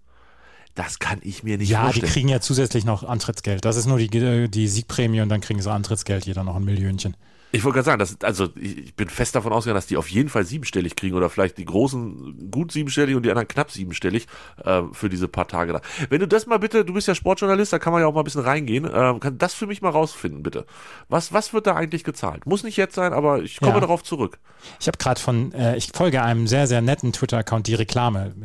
Das 0.77 0.99
kann 0.99 1.19
ich 1.23 1.43
mir 1.43 1.57
nicht 1.57 1.69
Ja, 1.69 1.79
die 1.79 1.85
vorstellen. 1.85 2.11
kriegen 2.13 2.29
ja 2.29 2.39
zusätzlich 2.39 2.85
noch 2.85 3.03
Antrittsgeld. 3.03 3.65
Das 3.65 3.75
ist 3.77 3.87
nur 3.87 3.97
die, 3.97 4.47
die 4.49 4.67
Siegprämie 4.67 5.21
und 5.21 5.29
dann 5.29 5.41
kriegen 5.41 5.59
sie 5.61 5.71
Antrittsgeld, 5.71 6.25
jeder 6.25 6.43
noch 6.43 6.55
ein 6.55 6.63
Millionchen. 6.63 7.17
ich 7.51 7.63
wollte 7.63 7.77
gerade 7.77 7.85
sagen, 7.85 7.99
das, 7.99 8.17
also 8.21 8.49
ich, 8.55 8.77
ich 8.77 8.95
bin 8.95 9.09
fest 9.09 9.33
davon 9.33 9.51
ausgegangen, 9.53 9.77
dass 9.77 9.87
die 9.87 9.97
auf 9.97 10.07
jeden 10.11 10.29
Fall 10.29 10.45
siebenstellig 10.45 10.95
kriegen 10.95 11.15
oder 11.15 11.31
vielleicht 11.31 11.57
die 11.57 11.65
großen 11.65 12.51
gut 12.51 12.71
siebenstellig 12.71 13.15
und 13.15 13.23
die 13.23 13.29
anderen 13.31 13.47
knapp 13.47 13.71
siebenstellig 13.71 14.27
äh, 14.63 14.83
für 14.91 15.09
diese 15.09 15.27
paar 15.27 15.47
Tage 15.47 15.73
da. 15.73 15.81
Wenn 16.11 16.19
du 16.19 16.27
das 16.27 16.45
mal 16.45 16.59
bitte, 16.59 16.85
du 16.85 16.93
bist 16.93 17.07
ja 17.07 17.15
Sportjournalist, 17.15 17.73
da 17.73 17.79
kann 17.79 17.91
man 17.91 18.01
ja 18.03 18.07
auch 18.07 18.13
mal 18.13 18.21
ein 18.21 18.25
bisschen 18.25 18.41
reingehen, 18.41 18.85
äh, 18.85 19.17
kann 19.19 19.37
das 19.39 19.55
für 19.55 19.65
mich 19.65 19.81
mal 19.81 19.89
rausfinden, 19.89 20.43
bitte. 20.43 20.67
Was, 21.09 21.33
was 21.33 21.53
wird 21.53 21.65
da 21.65 21.75
eigentlich 21.75 22.03
gezahlt? 22.03 22.45
Muss 22.45 22.63
nicht 22.63 22.77
jetzt 22.77 22.93
sein, 22.93 23.13
aber 23.13 23.41
ich 23.41 23.59
komme 23.61 23.73
Ja. 23.73 23.79
darauf 23.79 24.03
zurück. 24.03 24.37
Ich 24.79 24.85
habe 24.87 24.99
gerade 24.99 25.19
von, 25.19 25.53
äh, 25.53 25.75
ich 25.75 25.89
folge 25.95 26.21
einem 26.21 26.45
sehr, 26.45 26.67
sehr 26.67 26.81
netten 26.81 27.13
Twitter-Account, 27.13 27.65
die 27.65 27.73
Reklame. 27.75 28.35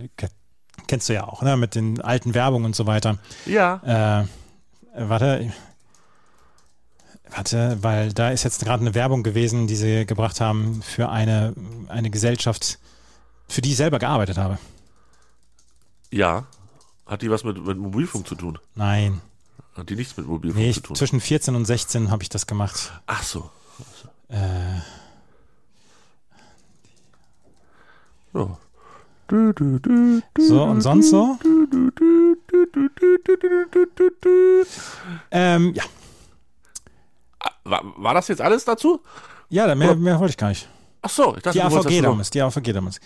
Ke- 0.76 0.82
Kennst 0.86 1.08
du 1.08 1.14
ja 1.14 1.24
auch, 1.24 1.42
ne? 1.42 1.56
Mit 1.56 1.74
den 1.74 2.00
alten 2.00 2.34
Werbungen 2.34 2.66
und 2.66 2.76
so 2.76 2.86
weiter. 2.86 3.18
Ja. 3.46 4.22
Äh, 4.22 4.26
warte. 5.08 5.52
Warte, 7.34 7.78
weil 7.82 8.12
da 8.12 8.28
ist 8.30 8.42
jetzt 8.42 8.62
gerade 8.62 8.82
eine 8.82 8.94
Werbung 8.94 9.22
gewesen, 9.22 9.66
die 9.66 9.76
sie 9.76 10.04
gebracht 10.04 10.40
haben 10.40 10.82
für 10.82 11.08
eine, 11.08 11.54
eine 11.88 12.10
Gesellschaft, 12.10 12.78
für 13.48 13.62
die 13.62 13.70
ich 13.70 13.76
selber 13.76 13.98
gearbeitet 13.98 14.36
habe. 14.36 14.58
Ja. 16.10 16.44
Hat 17.06 17.22
die 17.22 17.30
was 17.30 17.42
mit, 17.42 17.64
mit 17.64 17.78
Mobilfunk 17.78 18.28
zu 18.28 18.34
tun? 18.34 18.58
Nein. 18.74 19.22
Hat 19.74 19.88
die 19.88 19.96
nichts 19.96 20.14
mit 20.18 20.26
Mobilfunk 20.26 20.62
Nee, 20.62 20.72
zu 20.72 20.80
ich, 20.80 20.82
tun? 20.82 20.96
zwischen 20.96 21.20
14 21.22 21.54
und 21.54 21.64
16 21.64 22.10
habe 22.10 22.22
ich 22.22 22.28
das 22.28 22.46
gemacht. 22.46 22.92
Ach 23.06 23.22
so. 23.22 23.48
Äh, 24.28 24.36
Ja. 28.34 28.56
So 30.38 30.62
und 30.62 30.80
sonst 30.82 31.10
so. 31.10 31.38
Ähm, 35.30 35.74
ja. 35.74 35.84
War, 37.64 37.82
war 37.96 38.14
das 38.14 38.28
jetzt 38.28 38.40
alles 38.40 38.64
dazu? 38.64 39.00
Ja, 39.48 39.74
mehr, 39.74 39.94
mehr 39.94 40.18
wollte 40.20 40.32
ich 40.32 40.36
gar 40.36 40.48
nicht. 40.48 40.68
Ach 41.00 41.10
so, 41.10 41.34
ich 41.36 41.42
dachte, 41.42 41.58
Die 41.58 41.62
AVG 41.62 42.02
damals, 42.02 42.30
die 42.30 42.42
AVG 42.42 42.72
damals. 42.72 43.00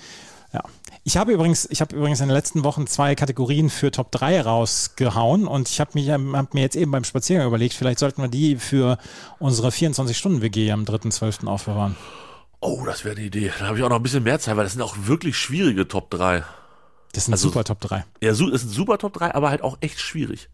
Ja. 0.52 0.62
Ich 1.04 1.16
habe 1.16 1.32
übrigens, 1.32 1.68
ich 1.70 1.80
habe 1.80 1.94
übrigens 1.94 2.20
in 2.20 2.28
den 2.28 2.34
letzten 2.34 2.64
Wochen 2.64 2.86
zwei 2.86 3.14
Kategorien 3.14 3.70
für 3.70 3.92
Top 3.92 4.10
3 4.10 4.40
rausgehauen 4.40 5.46
und 5.46 5.68
ich 5.68 5.78
habe 5.80 5.92
mich, 5.94 6.10
hab 6.10 6.54
mir 6.54 6.60
jetzt 6.60 6.74
eben 6.74 6.90
beim 6.90 7.04
Spaziergang 7.04 7.46
überlegt, 7.46 7.74
vielleicht 7.74 8.00
sollten 8.00 8.22
wir 8.22 8.28
die 8.28 8.56
für 8.56 8.98
unsere 9.38 9.68
24-Stunden-WG 9.68 10.72
am 10.72 10.82
3.12. 10.82 11.46
aufbewahren. 11.46 11.96
Oh, 12.66 12.84
das 12.84 13.04
wäre 13.04 13.16
eine 13.16 13.24
Idee. 13.24 13.52
Da 13.58 13.66
habe 13.66 13.78
ich 13.78 13.84
auch 13.84 13.88
noch 13.88 13.96
ein 13.96 14.02
bisschen 14.02 14.22
mehr 14.24 14.38
Zeit, 14.40 14.56
weil 14.56 14.64
das 14.64 14.72
sind 14.72 14.82
auch 14.82 14.96
wirklich 15.02 15.38
schwierige 15.38 15.86
Top 15.88 16.10
3. 16.10 16.42
Das 17.12 17.26
sind 17.26 17.34
Also- 17.34 17.48
super 17.48 17.64
Top 17.64 17.80
3. 17.80 18.04
Ja, 18.20 18.30
es 18.30 18.38
sind 18.38 18.56
super 18.58 18.98
Top 18.98 19.14
3, 19.14 19.34
aber 19.34 19.50
halt 19.50 19.62
auch 19.62 19.78
echt 19.80 20.00
schwierig. 20.00 20.48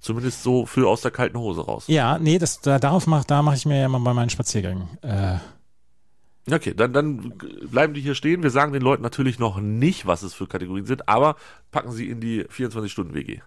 Zumindest 0.00 0.42
so 0.42 0.66
für 0.66 0.88
aus 0.88 1.00
der 1.02 1.10
kalten 1.10 1.38
Hose 1.38 1.62
raus. 1.64 1.84
Ja, 1.86 2.18
nee, 2.18 2.38
das, 2.38 2.60
da, 2.60 2.78
darauf 2.78 3.06
mach, 3.06 3.24
da 3.24 3.42
mache 3.42 3.56
ich 3.56 3.64
mir 3.66 3.80
ja 3.80 3.88
mal 3.88 3.98
bei 4.00 4.12
meinen 4.14 4.30
Spaziergängen. 4.30 4.88
Äh, 5.02 5.38
Okay, 6.50 6.74
dann, 6.74 6.92
dann 6.92 7.32
bleiben 7.70 7.94
die 7.94 8.02
hier 8.02 8.14
stehen. 8.14 8.42
Wir 8.42 8.50
sagen 8.50 8.74
den 8.74 8.82
Leuten 8.82 9.02
natürlich 9.02 9.38
noch 9.38 9.56
nicht, 9.58 10.04
was 10.06 10.22
es 10.22 10.34
für 10.34 10.46
Kategorien 10.46 10.84
sind, 10.84 11.08
aber 11.08 11.36
packen 11.70 11.90
sie 11.90 12.10
in 12.10 12.20
die 12.20 12.44
24-Stunden-WG. 12.44 13.40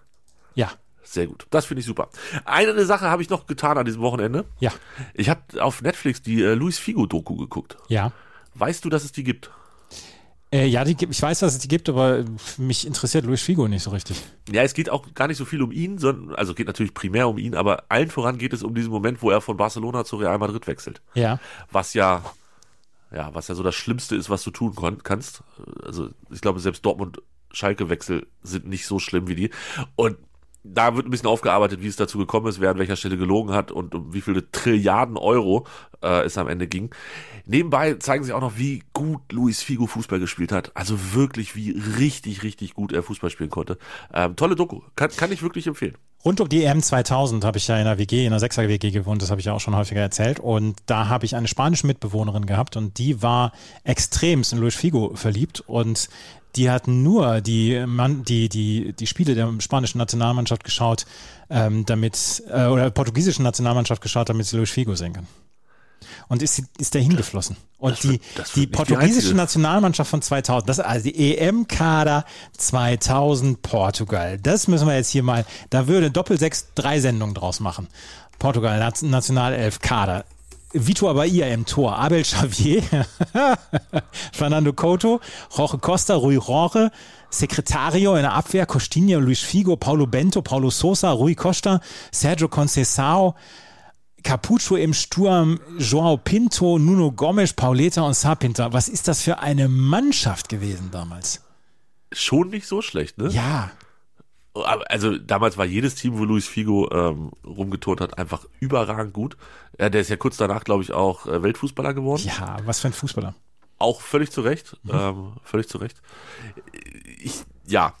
ja, 0.56 0.68
Sehr 1.10 1.26
gut. 1.26 1.46
Das 1.50 1.64
finde 1.64 1.80
ich 1.80 1.86
super. 1.86 2.10
Eine 2.44 2.84
Sache 2.84 3.06
habe 3.08 3.22
ich 3.22 3.30
noch 3.30 3.46
getan 3.46 3.78
an 3.78 3.86
diesem 3.86 4.02
Wochenende. 4.02 4.44
ja, 4.60 4.70
Ich 5.14 5.30
habe 5.30 5.40
auf 5.62 5.80
Netflix 5.80 6.20
die 6.20 6.42
äh, 6.42 6.52
Luis 6.54 6.78
Figo-Doku 6.78 7.36
geguckt. 7.36 7.76
ja. 7.88 8.12
Weißt 8.54 8.84
du, 8.84 8.88
dass 8.88 9.04
es 9.04 9.12
die 9.12 9.22
gibt? 9.22 9.52
Äh, 10.50 10.66
ja, 10.66 10.82
die, 10.82 10.96
ich 11.08 11.22
weiß, 11.22 11.38
dass 11.38 11.52
es 11.52 11.58
die 11.60 11.68
gibt, 11.68 11.88
aber 11.88 12.24
mich 12.56 12.86
interessiert 12.86 13.24
Luis 13.24 13.40
Figo 13.42 13.68
nicht 13.68 13.84
so 13.84 13.90
richtig. 13.90 14.20
Ja, 14.50 14.62
es 14.62 14.74
geht 14.74 14.90
auch 14.90 15.14
gar 15.14 15.28
nicht 15.28 15.36
so 15.36 15.44
viel 15.44 15.62
um 15.62 15.70
ihn, 15.70 15.98
sondern, 15.98 16.34
also 16.34 16.54
geht 16.54 16.66
natürlich 16.66 16.92
primär 16.92 17.28
um 17.28 17.38
ihn, 17.38 17.54
aber 17.54 17.84
allen 17.88 18.10
voran 18.10 18.36
geht 18.36 18.52
es 18.52 18.64
um 18.64 18.74
diesen 18.74 18.90
Moment, 18.90 19.22
wo 19.22 19.30
er 19.30 19.40
von 19.40 19.56
Barcelona 19.56 20.04
zu 20.04 20.16
Real 20.16 20.38
Madrid 20.38 20.66
wechselt. 20.66 21.02
Ja. 21.14 21.38
Was 21.70 21.94
ja, 21.94 22.24
ja, 23.12 23.32
was 23.32 23.46
ja 23.46 23.54
so 23.54 23.62
das 23.62 23.76
Schlimmste 23.76 24.16
ist, 24.16 24.28
was 24.28 24.42
du 24.42 24.50
tun 24.50 24.74
kannst. 25.04 25.42
Also, 25.84 26.08
ich 26.30 26.40
glaube, 26.40 26.58
selbst 26.58 26.84
Dortmund 26.84 27.22
Schalke-Wechsel 27.52 28.26
sind 28.42 28.66
nicht 28.66 28.86
so 28.86 28.98
schlimm 28.98 29.28
wie 29.28 29.36
die. 29.36 29.50
Und 29.94 30.16
da 30.74 30.96
wird 30.96 31.06
ein 31.06 31.10
bisschen 31.10 31.28
aufgearbeitet, 31.28 31.82
wie 31.82 31.86
es 31.86 31.96
dazu 31.96 32.18
gekommen 32.18 32.46
ist, 32.46 32.60
wer 32.60 32.70
an 32.70 32.78
welcher 32.78 32.96
Stelle 32.96 33.16
gelogen 33.16 33.54
hat 33.54 33.72
und 33.72 33.94
um 33.94 34.12
wie 34.12 34.20
viele 34.20 34.50
Trilliarden 34.50 35.16
Euro 35.16 35.66
äh, 36.02 36.24
es 36.24 36.38
am 36.38 36.48
Ende 36.48 36.66
ging. 36.66 36.90
Nebenbei 37.46 37.94
zeigen 37.94 38.24
sie 38.24 38.32
auch 38.32 38.40
noch, 38.40 38.58
wie 38.58 38.82
gut 38.92 39.32
Luis 39.32 39.62
Figo 39.62 39.86
Fußball 39.86 40.20
gespielt 40.20 40.52
hat. 40.52 40.70
Also 40.74 41.14
wirklich, 41.14 41.56
wie 41.56 41.70
richtig, 41.70 42.42
richtig 42.42 42.74
gut 42.74 42.92
er 42.92 43.02
Fußball 43.02 43.30
spielen 43.30 43.50
konnte. 43.50 43.78
Ähm, 44.12 44.36
tolle 44.36 44.54
Doku. 44.54 44.82
Kann, 44.96 45.10
kann 45.10 45.32
ich 45.32 45.42
wirklich 45.42 45.66
empfehlen. 45.66 45.96
Rund 46.24 46.40
um 46.40 46.48
die 46.48 46.64
EM 46.64 46.82
2000 46.82 47.44
habe 47.44 47.58
ich 47.58 47.68
ja 47.68 47.76
in 47.76 47.82
einer 47.82 47.96
WG, 47.96 48.26
in 48.26 48.32
einer 48.32 48.40
Sechser-WG 48.40 48.90
gewohnt, 48.90 49.22
das 49.22 49.30
habe 49.30 49.40
ich 49.40 49.46
ja 49.46 49.52
auch 49.52 49.60
schon 49.60 49.76
häufiger 49.76 50.00
erzählt. 50.00 50.40
Und 50.40 50.76
da 50.86 51.08
habe 51.08 51.24
ich 51.24 51.36
eine 51.36 51.46
spanische 51.46 51.86
Mitbewohnerin 51.86 52.44
gehabt 52.44 52.76
und 52.76 52.98
die 52.98 53.22
war 53.22 53.52
extremst 53.84 54.52
in 54.52 54.58
Luis 54.58 54.74
Figo 54.74 55.12
verliebt. 55.14 55.62
Und 55.66 56.08
die 56.56 56.70
hatten 56.70 57.02
nur 57.02 57.40
die, 57.40 57.84
die, 58.26 58.48
die, 58.48 58.92
die 58.92 59.06
Spiele 59.06 59.34
der 59.34 59.52
spanischen 59.60 59.98
Nationalmannschaft 59.98 60.64
geschaut, 60.64 61.06
ähm, 61.50 61.84
damit, 61.86 62.42
äh, 62.50 62.66
oder 62.66 62.90
portugiesischen 62.90 63.42
Nationalmannschaft 63.44 64.02
geschaut, 64.02 64.28
damit 64.28 64.46
sie 64.46 64.56
Luis 64.56 64.70
Figo 64.70 64.94
sehen 64.94 65.12
kann. 65.12 65.26
Und 66.28 66.42
ist, 66.42 66.62
ist 66.78 66.94
der 66.94 67.02
hingeflossen. 67.02 67.56
Und 67.78 67.92
Das 67.92 68.00
die, 68.00 68.08
wird- 68.08 68.22
die 68.56 68.60
die 68.60 68.66
portugiesische 68.68 69.16
einzige. 69.18 69.34
Nationalmannschaft 69.36 70.10
von 70.10 70.22
2000, 70.22 70.68
das, 70.68 70.80
also 70.80 71.04
die 71.04 71.36
EM-Kader 71.38 72.24
2000 72.56 73.62
Portugal, 73.62 74.38
das 74.38 74.68
müssen 74.68 74.86
wir 74.86 74.94
jetzt 74.96 75.10
hier 75.10 75.22
mal, 75.22 75.44
da 75.70 75.86
würde 75.88 76.10
Doppelsechs 76.10 76.68
drei 76.74 77.00
Sendungen 77.00 77.34
draus 77.34 77.60
machen. 77.60 77.88
Portugal, 78.38 78.78
Nationalelf, 79.02 79.80
Kader. 79.80 80.24
Vitor 80.72 81.14
Bahia 81.14 81.48
im 81.48 81.64
Tor, 81.64 81.98
Abel 81.98 82.22
Xavier, 82.22 82.82
Fernando 84.32 84.72
Couto, 84.72 85.20
Jorge 85.50 85.78
Costa, 85.78 86.14
Rui 86.14 86.36
Rohre, 86.36 86.90
Secretario 87.30 88.16
in 88.16 88.22
der 88.22 88.34
Abwehr, 88.34 88.66
Costinha, 88.66 89.18
Luis 89.18 89.40
Figo, 89.40 89.76
Paulo 89.76 90.06
Bento, 90.06 90.42
Paulo 90.42 90.70
Sosa, 90.70 91.10
Rui 91.10 91.34
Costa, 91.34 91.80
Sergio 92.10 92.48
Conceição, 92.48 93.34
Capucho 94.22 94.76
im 94.76 94.92
Sturm, 94.92 95.58
Joao 95.78 96.16
Pinto, 96.18 96.78
Nuno 96.78 97.12
Gomes, 97.12 97.52
Pauleta 97.52 98.02
und 98.02 98.14
Sapinta. 98.14 98.72
Was 98.72 98.88
ist 98.88 99.08
das 99.08 99.22
für 99.22 99.38
eine 99.38 99.68
Mannschaft 99.68 100.48
gewesen 100.48 100.90
damals? 100.90 101.42
Schon 102.12 102.50
nicht 102.50 102.66
so 102.66 102.82
schlecht, 102.82 103.18
ne? 103.18 103.28
Ja, 103.28 103.70
Also 104.54 105.18
damals 105.18 105.56
war 105.56 105.64
jedes 105.66 105.94
Team, 105.94 106.18
wo 106.18 106.24
Luis 106.24 106.48
Figo 106.48 106.90
ähm, 106.90 107.30
rumgeturnt 107.46 108.00
hat, 108.00 108.18
einfach 108.18 108.44
überragend 108.60 109.12
gut. 109.12 109.36
Ja, 109.78 109.88
der 109.88 110.00
ist 110.00 110.10
ja 110.10 110.16
kurz 110.16 110.36
danach, 110.36 110.64
glaube 110.64 110.82
ich, 110.82 110.92
auch 110.92 111.26
äh, 111.26 111.42
Weltfußballer 111.42 111.94
geworden. 111.94 112.22
ja, 112.24 112.56
was 112.64 112.80
für 112.80 112.88
ein 112.88 112.92
Fußballer. 112.92 113.34
Auch 113.78 114.00
völlig 114.00 114.32
zu 114.32 114.40
Recht. 114.40 114.76
Ähm, 114.90 115.34
völlig 115.44 115.68
zu 115.68 115.78
Recht. 115.78 116.02
Ich, 117.20 117.42
ja. 117.64 117.94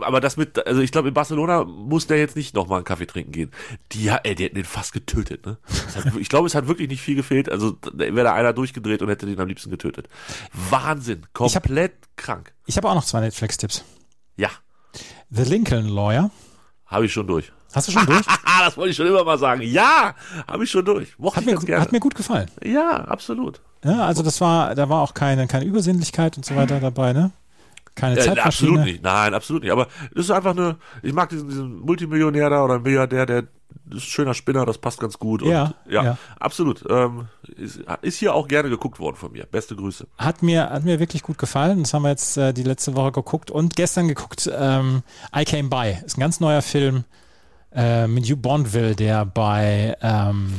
Aber 0.00 0.20
das 0.20 0.36
mit, 0.36 0.64
also 0.64 0.80
ich 0.80 0.92
glaube, 0.92 1.08
in 1.08 1.14
Barcelona 1.14 1.64
muss 1.64 2.06
der 2.06 2.18
jetzt 2.18 2.36
nicht 2.36 2.54
nochmal 2.54 2.78
einen 2.78 2.84
Kaffee 2.84 3.06
trinken 3.06 3.32
gehen. 3.32 3.50
Die, 3.92 4.08
ey, 4.08 4.34
die 4.36 4.44
hätten 4.44 4.54
den 4.56 4.64
fast 4.64 4.92
getötet, 4.92 5.44
ne? 5.46 5.58
Hat, 5.94 6.14
ich 6.16 6.28
glaube, 6.28 6.46
es 6.46 6.54
hat 6.54 6.68
wirklich 6.68 6.88
nicht 6.88 7.00
viel 7.00 7.16
gefehlt. 7.16 7.50
Also 7.50 7.76
wäre 7.94 8.24
da 8.24 8.34
einer 8.34 8.52
durchgedreht 8.52 9.02
und 9.02 9.08
hätte 9.08 9.26
den 9.26 9.40
am 9.40 9.48
liebsten 9.48 9.70
getötet. 9.70 10.08
Wahnsinn. 10.52 11.26
Komplett 11.32 11.94
krank. 12.16 12.52
Ich 12.66 12.76
habe 12.76 12.88
auch 12.88 12.94
noch 12.94 13.04
zwei 13.04 13.20
Netflix-Tipps. 13.20 13.84
Ja. 14.36 14.50
The 15.30 15.42
Lincoln 15.42 15.88
Lawyer. 15.88 16.30
Habe 16.86 17.06
ich 17.06 17.12
schon 17.12 17.26
durch. 17.26 17.52
Hast 17.74 17.88
du 17.88 17.92
schon 17.92 18.06
durch? 18.06 18.24
Das 18.58 18.74
wollte 18.78 18.90
ich 18.90 18.96
schon 18.96 19.06
immer 19.06 19.22
mal 19.22 19.38
sagen. 19.38 19.60
Ja, 19.62 20.14
habe 20.48 20.64
ich 20.64 20.70
schon 20.70 20.84
durch. 20.84 21.18
Mochte 21.18 21.36
Hat 21.40 21.44
mir, 21.46 21.56
gerne. 21.56 21.82
hat 21.82 21.92
mir 21.92 22.00
gut 22.00 22.14
gefallen. 22.14 22.50
ja, 22.64 23.04
absolut. 23.04 23.60
Ja, 23.84 24.06
also 24.06 24.22
das 24.22 24.40
war, 24.40 24.74
da 24.74 24.88
war 24.88 25.02
auch 25.02 25.12
keine, 25.12 25.46
keine 25.46 25.66
Übersinnlichkeit 25.66 26.38
und 26.38 26.46
so 26.46 26.56
weiter 26.56 26.80
dabei, 26.80 27.12
ne? 27.12 27.32
Keine 27.94 28.14
Äh, 28.18 28.20
Zeitmaschine. 28.24 28.44
absolut 28.70 28.80
nicht. 28.84 29.02
Nein, 29.02 29.34
absolut 29.34 29.62
nicht. 29.62 29.72
Aber 29.72 29.88
das 30.14 30.24
ist 30.24 30.30
einfach 30.30 30.52
eine, 30.52 30.76
ich 31.02 31.12
mag 31.12 31.28
diesen, 31.28 31.48
diesen 31.48 31.80
Multimillionär 31.80 32.48
da 32.48 32.64
oder 32.64 32.78
Milliardär, 32.78 33.26
der 33.26 33.44
ist 33.90 33.96
ein 33.96 34.00
schöner 34.00 34.34
Spinner, 34.34 34.66
das 34.66 34.78
passt 34.78 35.00
ganz 35.00 35.18
gut. 35.18 35.42
Ja, 35.42 35.74
ja, 35.88 36.04
ja. 36.04 36.18
absolut. 36.40 36.84
Ähm, 36.88 37.28
ist, 37.56 37.80
ist 38.02 38.18
hier 38.18 38.34
auch 38.34 38.48
gerne 38.48 38.68
geguckt 38.68 38.98
worden 38.98 39.16
von 39.16 39.32
mir. 39.32 39.46
Beste 39.46 39.76
Grüße. 39.76 40.06
Hat 40.18 40.42
mir, 40.42 40.70
hat 40.70 40.84
mir 40.84 40.98
wirklich 40.98 41.22
gut 41.22 41.38
gefallen. 41.38 41.82
Das 41.82 41.94
haben 41.94 42.02
wir 42.02 42.10
jetzt 42.10 42.36
äh, 42.36 42.52
die 42.52 42.62
letzte 42.62 42.94
Woche 42.96 43.12
geguckt 43.12 43.50
und 43.50 43.76
gestern 43.76 44.08
geguckt. 44.08 44.50
Ähm, 44.52 45.02
I 45.34 45.44
Came 45.44 45.68
By. 45.68 45.98
Ist 46.04 46.16
ein 46.16 46.20
ganz 46.20 46.40
neuer 46.40 46.62
Film 46.62 47.04
äh, 47.72 48.06
mit 48.06 48.24
Hugh 48.24 48.36
Bondville, 48.36 48.96
der 48.96 49.24
bei 49.24 49.96
ähm, 50.00 50.52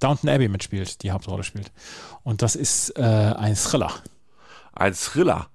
Downton 0.00 0.28
Abbey 0.30 0.48
mitspielt, 0.48 1.02
die 1.02 1.10
Hauptrolle 1.12 1.44
spielt. 1.44 1.72
Und 2.22 2.42
das 2.42 2.56
ist 2.56 2.90
äh, 2.98 3.02
ein 3.02 3.54
Thriller. 3.56 3.90
Ein 4.72 4.92
Thriller. 4.94 5.48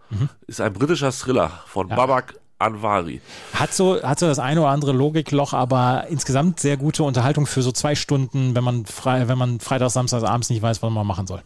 Ist 0.47 0.59
ein 0.61 0.73
britischer 0.73 1.11
Thriller 1.11 1.51
von 1.67 1.85
Mhm. 1.87 1.91
Ja. 1.91 1.95
Babak 1.97 2.35
Anwari. 2.59 3.21
Hat 3.53 3.73
so, 3.73 4.01
hat 4.03 4.19
so 4.19 4.27
das 4.27 4.37
eine 4.37 4.61
oder 4.61 4.69
andere 4.69 4.91
Logikloch, 4.91 5.53
aber 5.53 6.05
insgesamt 6.09 6.59
sehr 6.59 6.77
gute 6.77 7.03
Unterhaltung 7.03 7.45
für 7.45 7.61
so 7.61 7.71
zwei 7.71 7.95
Stunden, 7.95 8.53
wenn 8.53 8.63
man 8.63 8.85
frei, 8.85 9.27
wenn 9.27 9.37
man 9.37 9.59
Freitag, 9.59 9.89
Samstag, 9.89 10.23
abends 10.23 10.49
nicht 10.49 10.61
weiß, 10.61 10.83
was 10.83 10.91
man 10.91 11.07
machen 11.07 11.25
soll. 11.25 11.41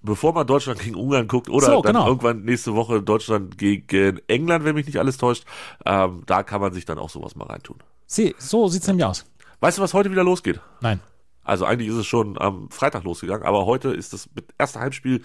Bevor 0.00 0.32
man 0.32 0.46
Deutschland 0.46 0.80
gegen 0.80 0.94
Ungarn 0.94 1.28
guckt 1.28 1.50
oder 1.50 1.66
So, 1.66 1.82
dann 1.82 1.94
genau. 1.94 2.06
irgendwann 2.06 2.42
nächste 2.44 2.74
Woche 2.74 3.02
Deutschland 3.02 3.58
gegen 3.58 4.20
England, 4.28 4.64
wenn 4.64 4.74
mich 4.74 4.86
nicht 4.86 4.98
alles 4.98 5.18
täuscht, 5.18 5.44
ähm, 5.84 6.22
da 6.26 6.42
kann 6.42 6.60
man 6.60 6.72
sich 6.72 6.84
dann 6.84 6.98
auch 6.98 7.10
sowas 7.10 7.34
mal 7.34 7.46
reintun. 7.46 7.78
Sie, 8.06 8.34
so 8.38 8.68
sieht's 8.68 8.86
nämlich 8.86 9.04
aus. 9.04 9.26
Weißt 9.60 9.78
du, 9.78 9.82
was 9.82 9.92
heute 9.94 10.10
wieder 10.10 10.24
losgeht? 10.24 10.60
Nein. 10.80 11.00
Also 11.42 11.64
eigentlich 11.64 11.88
ist 11.88 11.96
es 11.96 12.06
schon 12.06 12.38
am 12.38 12.70
Freitag 12.70 13.04
losgegangen, 13.04 13.44
aber 13.44 13.66
heute 13.66 13.88
ist 13.88 14.12
das 14.12 14.28
erste 14.58 14.80
Heimspiel 14.80 15.22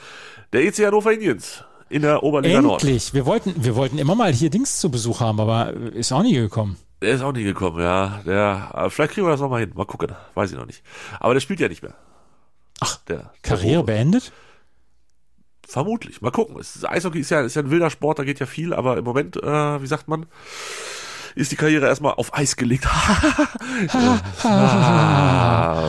der 0.54 0.64
EC 0.64 0.86
Hannover 0.86 1.12
Indians 1.12 1.66
in 1.94 2.02
der 2.02 2.24
Oberliga 2.24 2.62
Nord. 2.62 2.84
Endlich. 2.84 3.14
Wir 3.14 3.26
wollten, 3.26 3.64
wir 3.64 3.76
wollten 3.76 3.98
immer 3.98 4.16
mal 4.16 4.34
hier 4.34 4.50
Dings 4.50 4.80
zu 4.80 4.90
Besuch 4.92 5.20
haben, 5.20 5.40
aber 5.40 5.74
ist 5.74 6.12
auch 6.12 6.24
nie 6.24 6.34
gekommen. 6.34 6.78
Der 7.02 7.14
ist 7.14 7.22
auch 7.22 7.34
nie 7.34 7.44
gekommen, 7.44 7.82
ja. 7.82 8.22
Der, 8.26 8.88
vielleicht 8.90 9.14
kriegen 9.14 9.28
wir 9.28 9.32
das 9.32 9.42
nochmal 9.42 9.62
hin. 9.62 9.72
Mal 9.76 9.86
gucken. 9.86 10.10
Weiß 10.36 10.52
ich 10.52 10.58
noch 10.58 10.66
nicht. 10.66 10.84
Aber 11.20 11.34
der 11.34 11.42
spielt 11.42 11.60
ja 11.60 11.68
nicht 11.68 11.84
mehr. 11.84 11.94
Ach, 12.80 12.98
Der, 13.08 13.18
der 13.18 13.32
Karriere 13.44 13.78
Rohre. 13.78 13.86
beendet? 13.88 14.32
Vermutlich. 15.68 16.22
Mal 16.22 16.32
gucken. 16.32 16.58
Es 16.60 16.76
ist, 16.76 16.88
Eishockey 16.90 17.20
ist 17.20 17.30
ja, 17.30 17.42
ist 17.42 17.56
ja 17.56 17.62
ein 17.62 17.72
wilder 17.72 17.90
Sport, 17.90 18.20
da 18.20 18.24
geht 18.24 18.40
ja 18.40 18.46
viel, 18.46 18.74
aber 18.74 18.98
im 18.98 19.04
Moment, 19.06 19.38
äh, 19.38 19.82
wie 19.82 19.88
sagt 19.88 20.08
man, 20.08 20.26
ist 21.36 21.52
die 21.52 21.56
Karriere 21.56 21.88
erstmal 21.88 22.14
auf 22.14 22.34
Eis 22.34 22.56
gelegt. 22.56 22.88
Ah. 24.44 25.80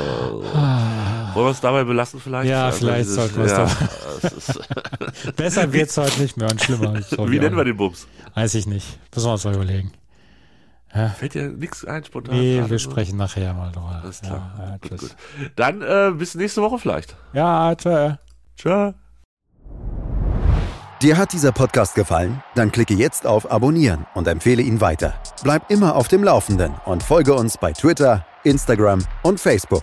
Wollen 1.35 1.47
wir 1.47 1.51
es 1.51 1.61
dabei 1.61 1.85
belassen 1.85 2.21
vielleicht? 2.21 2.49
Ja, 2.51 2.67
Also 2.67 2.79
vielleicht 2.79 3.01
dieses- 3.01 3.15
sollten 3.15 3.37
wir 3.37 3.45
es 3.45 3.51
ja, 3.53 3.59
dabei. 3.59 4.37
es 5.27 5.33
Besser 5.37 6.03
heute 6.03 6.21
nicht 6.23 6.37
mehr 6.37 6.51
und 6.51 6.61
schlimmer. 6.63 6.95
Wie 7.31 7.39
nennen 7.39 7.57
wir 7.57 7.65
den 7.65 7.77
Bums? 7.77 8.07
Weiß 8.35 8.55
ich 8.55 8.67
nicht. 8.67 8.99
Müssen 9.15 9.27
wir 9.29 9.33
uns 9.33 9.45
mal 9.45 9.55
überlegen. 9.55 9.93
Fällt 11.19 11.35
dir 11.35 11.49
nichts 11.49 11.85
ein 11.85 12.05
spontan? 12.05 12.37
Nee, 12.37 12.59
gerade 12.59 12.71
wir 12.71 12.79
sprechen 12.79 13.17
nachher 13.17 13.53
mal 13.53 13.73
drüber. 13.73 14.01
Alles 14.03 14.21
klar. 14.21 14.55
Ja, 14.59 14.65
ja, 14.71 14.77
gut, 14.77 14.99
gut. 15.01 15.17
Dann 15.57 15.83
äh, 15.83 16.13
bis 16.17 16.37
nächste 16.37 16.63
Woche 16.63 16.79
vielleicht. 16.79 17.17
Ja, 17.33 17.75
tschö. 17.75 18.13
Ciao. 18.57 18.95
Dir 21.03 21.17
hat 21.19 21.33
dieser 21.33 21.51
Podcast 21.53 21.97
gefallen? 21.97 22.43
Dann 22.55 22.71
klicke 22.71 22.95
jetzt 22.95 23.27
auf 23.27 23.51
Abonnieren 23.51 24.07
und 24.15 24.29
empfehle 24.29 24.63
ihn 24.63 24.81
weiter. 24.81 25.15
Bleib 25.43 25.69
immer 25.71 25.97
auf 25.97 26.07
dem 26.09 26.23
Laufenden 26.23 26.73
und 26.87 27.03
folge 27.03 27.35
uns 27.35 27.59
bei 27.59 27.73
Twitter, 27.73 28.25
Instagram 28.45 29.05
und 29.23 29.41
Facebook. 29.41 29.83